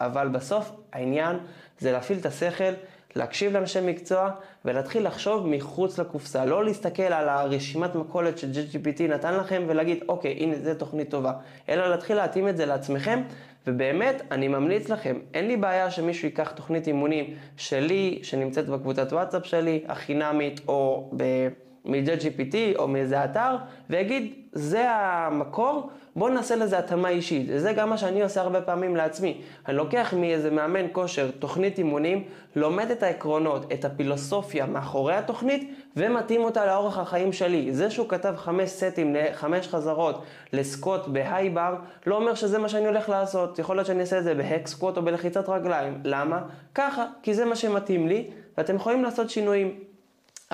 אבל 0.00 0.28
בסוף 0.28 0.72
העניין 0.92 1.36
זה 1.78 1.92
להפעיל 1.92 2.18
את 2.18 2.26
השכל, 2.26 2.72
להקשיב 3.16 3.52
לאנשי 3.52 3.78
מקצוע 3.82 4.30
ולהתחיל 4.64 5.06
לחשוב 5.06 5.46
מחוץ 5.46 5.98
לקופסה. 5.98 6.44
לא 6.44 6.64
להסתכל 6.64 7.02
על 7.02 7.28
הרשימת 7.28 7.94
מכולת 7.94 8.38
ש-GPT 8.38 9.02
נתן 9.02 9.34
לכם 9.34 9.62
ולהגיד, 9.66 10.04
אוקיי, 10.08 10.32
הנה, 10.32 10.56
זו 10.58 10.74
תוכנית 10.74 11.10
טובה. 11.10 11.32
אלא 11.68 11.90
להתחיל 11.90 12.16
להתאים 12.16 12.48
את 12.48 12.56
זה 12.56 12.66
לעצמכם, 12.66 13.22
ובאמת, 13.66 14.22
אני 14.30 14.48
ממליץ 14.48 14.88
לכם, 14.88 15.18
אין 15.34 15.48
לי 15.48 15.56
בעיה 15.56 15.90
שמישהו 15.90 16.28
ייקח 16.28 16.50
תוכנית 16.50 16.86
אימונים 16.86 17.34
שלי, 17.56 18.18
שנמצאת 18.22 18.68
בקבוצת 18.68 19.12
וואטסאפ 19.12 19.46
שלי, 19.46 19.84
החינמית, 19.88 20.60
או 20.68 21.10
ב... 21.16 21.48
מ-JGPT 21.84 22.78
או 22.78 22.88
מאיזה 22.88 23.24
אתר, 23.24 23.56
ויגיד, 23.90 24.32
זה 24.52 24.90
המקור, 24.90 25.90
בואו 26.16 26.34
נעשה 26.34 26.56
לזה 26.56 26.78
התאמה 26.78 27.08
אישית. 27.08 27.46
וזה 27.50 27.72
גם 27.72 27.90
מה 27.90 27.98
שאני 27.98 28.22
עושה 28.22 28.40
הרבה 28.40 28.60
פעמים 28.60 28.96
לעצמי. 28.96 29.40
אני 29.68 29.76
לוקח 29.76 30.14
מאיזה 30.16 30.50
מאמן 30.50 30.86
כושר 30.92 31.30
תוכנית 31.38 31.78
אימונים, 31.78 32.24
לומד 32.56 32.90
את 32.90 33.02
העקרונות, 33.02 33.72
את 33.72 33.84
הפילוסופיה 33.84 34.66
מאחורי 34.66 35.14
התוכנית, 35.14 35.74
ומתאים 35.96 36.40
אותה 36.44 36.66
לאורך 36.66 36.98
החיים 36.98 37.32
שלי. 37.32 37.72
זה 37.72 37.90
שהוא 37.90 38.08
כתב 38.08 38.34
חמש 38.36 38.70
סטים 38.70 39.14
לחמש 39.14 39.68
חזרות 39.68 40.22
לסקוט 40.52 41.06
בהיי 41.06 41.50
בר, 41.50 41.74
לא 42.06 42.16
אומר 42.16 42.34
שזה 42.34 42.58
מה 42.58 42.68
שאני 42.68 42.86
הולך 42.86 43.08
לעשות. 43.08 43.58
יכול 43.58 43.76
להיות 43.76 43.86
שאני 43.86 44.00
אעשה 44.00 44.18
את 44.18 44.24
זה 44.24 44.34
בהקסקוט 44.34 44.96
או 44.96 45.02
בלחיצת 45.02 45.48
רגליים. 45.48 46.00
למה? 46.04 46.42
ככה, 46.74 47.06
כי 47.22 47.34
זה 47.34 47.44
מה 47.44 47.56
שמתאים 47.56 48.08
לי, 48.08 48.30
ואתם 48.58 48.76
יכולים 48.76 49.02
לעשות 49.02 49.30
שינויים. 49.30 49.93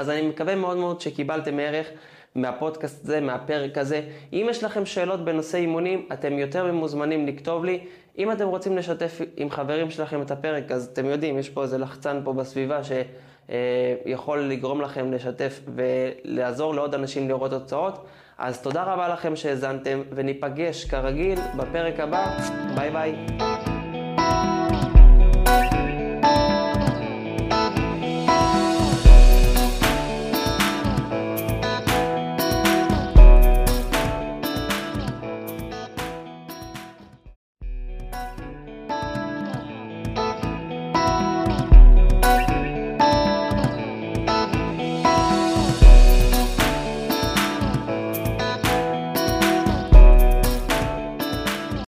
אז 0.00 0.10
אני 0.10 0.22
מקווה 0.22 0.54
מאוד 0.54 0.76
מאוד 0.76 1.00
שקיבלתם 1.00 1.58
ערך 1.58 1.86
מהפודקאסט 2.34 3.04
הזה, 3.04 3.20
מהפרק 3.20 3.78
הזה. 3.78 4.02
אם 4.32 4.46
יש 4.50 4.64
לכם 4.64 4.86
שאלות 4.86 5.24
בנושא 5.24 5.58
אימונים, 5.58 6.06
אתם 6.12 6.38
יותר 6.38 6.72
ממוזמנים 6.72 7.26
לכתוב 7.26 7.64
לי. 7.64 7.80
אם 8.18 8.32
אתם 8.32 8.46
רוצים 8.48 8.76
לשתף 8.76 9.20
עם 9.36 9.50
חברים 9.50 9.90
שלכם 9.90 10.22
את 10.22 10.30
הפרק, 10.30 10.70
אז 10.70 10.90
אתם 10.92 11.06
יודעים, 11.06 11.38
יש 11.38 11.48
פה 11.48 11.62
איזה 11.62 11.78
לחצן 11.78 12.20
פה 12.24 12.32
בסביבה 12.32 12.80
שיכול 14.06 14.40
לגרום 14.40 14.80
לכם 14.80 15.12
לשתף 15.12 15.60
ולעזור 15.74 16.74
לעוד 16.74 16.94
אנשים 16.94 17.28
לראות 17.28 17.50
תוצאות. 17.50 18.06
אז 18.38 18.62
תודה 18.62 18.82
רבה 18.82 19.08
לכם 19.08 19.36
שהאזנתם, 19.36 20.02
וניפגש 20.14 20.84
כרגיל 20.84 21.38
בפרק 21.56 22.00
הבא. 22.00 22.36
ביי 22.74 22.90
ביי. 22.90 23.49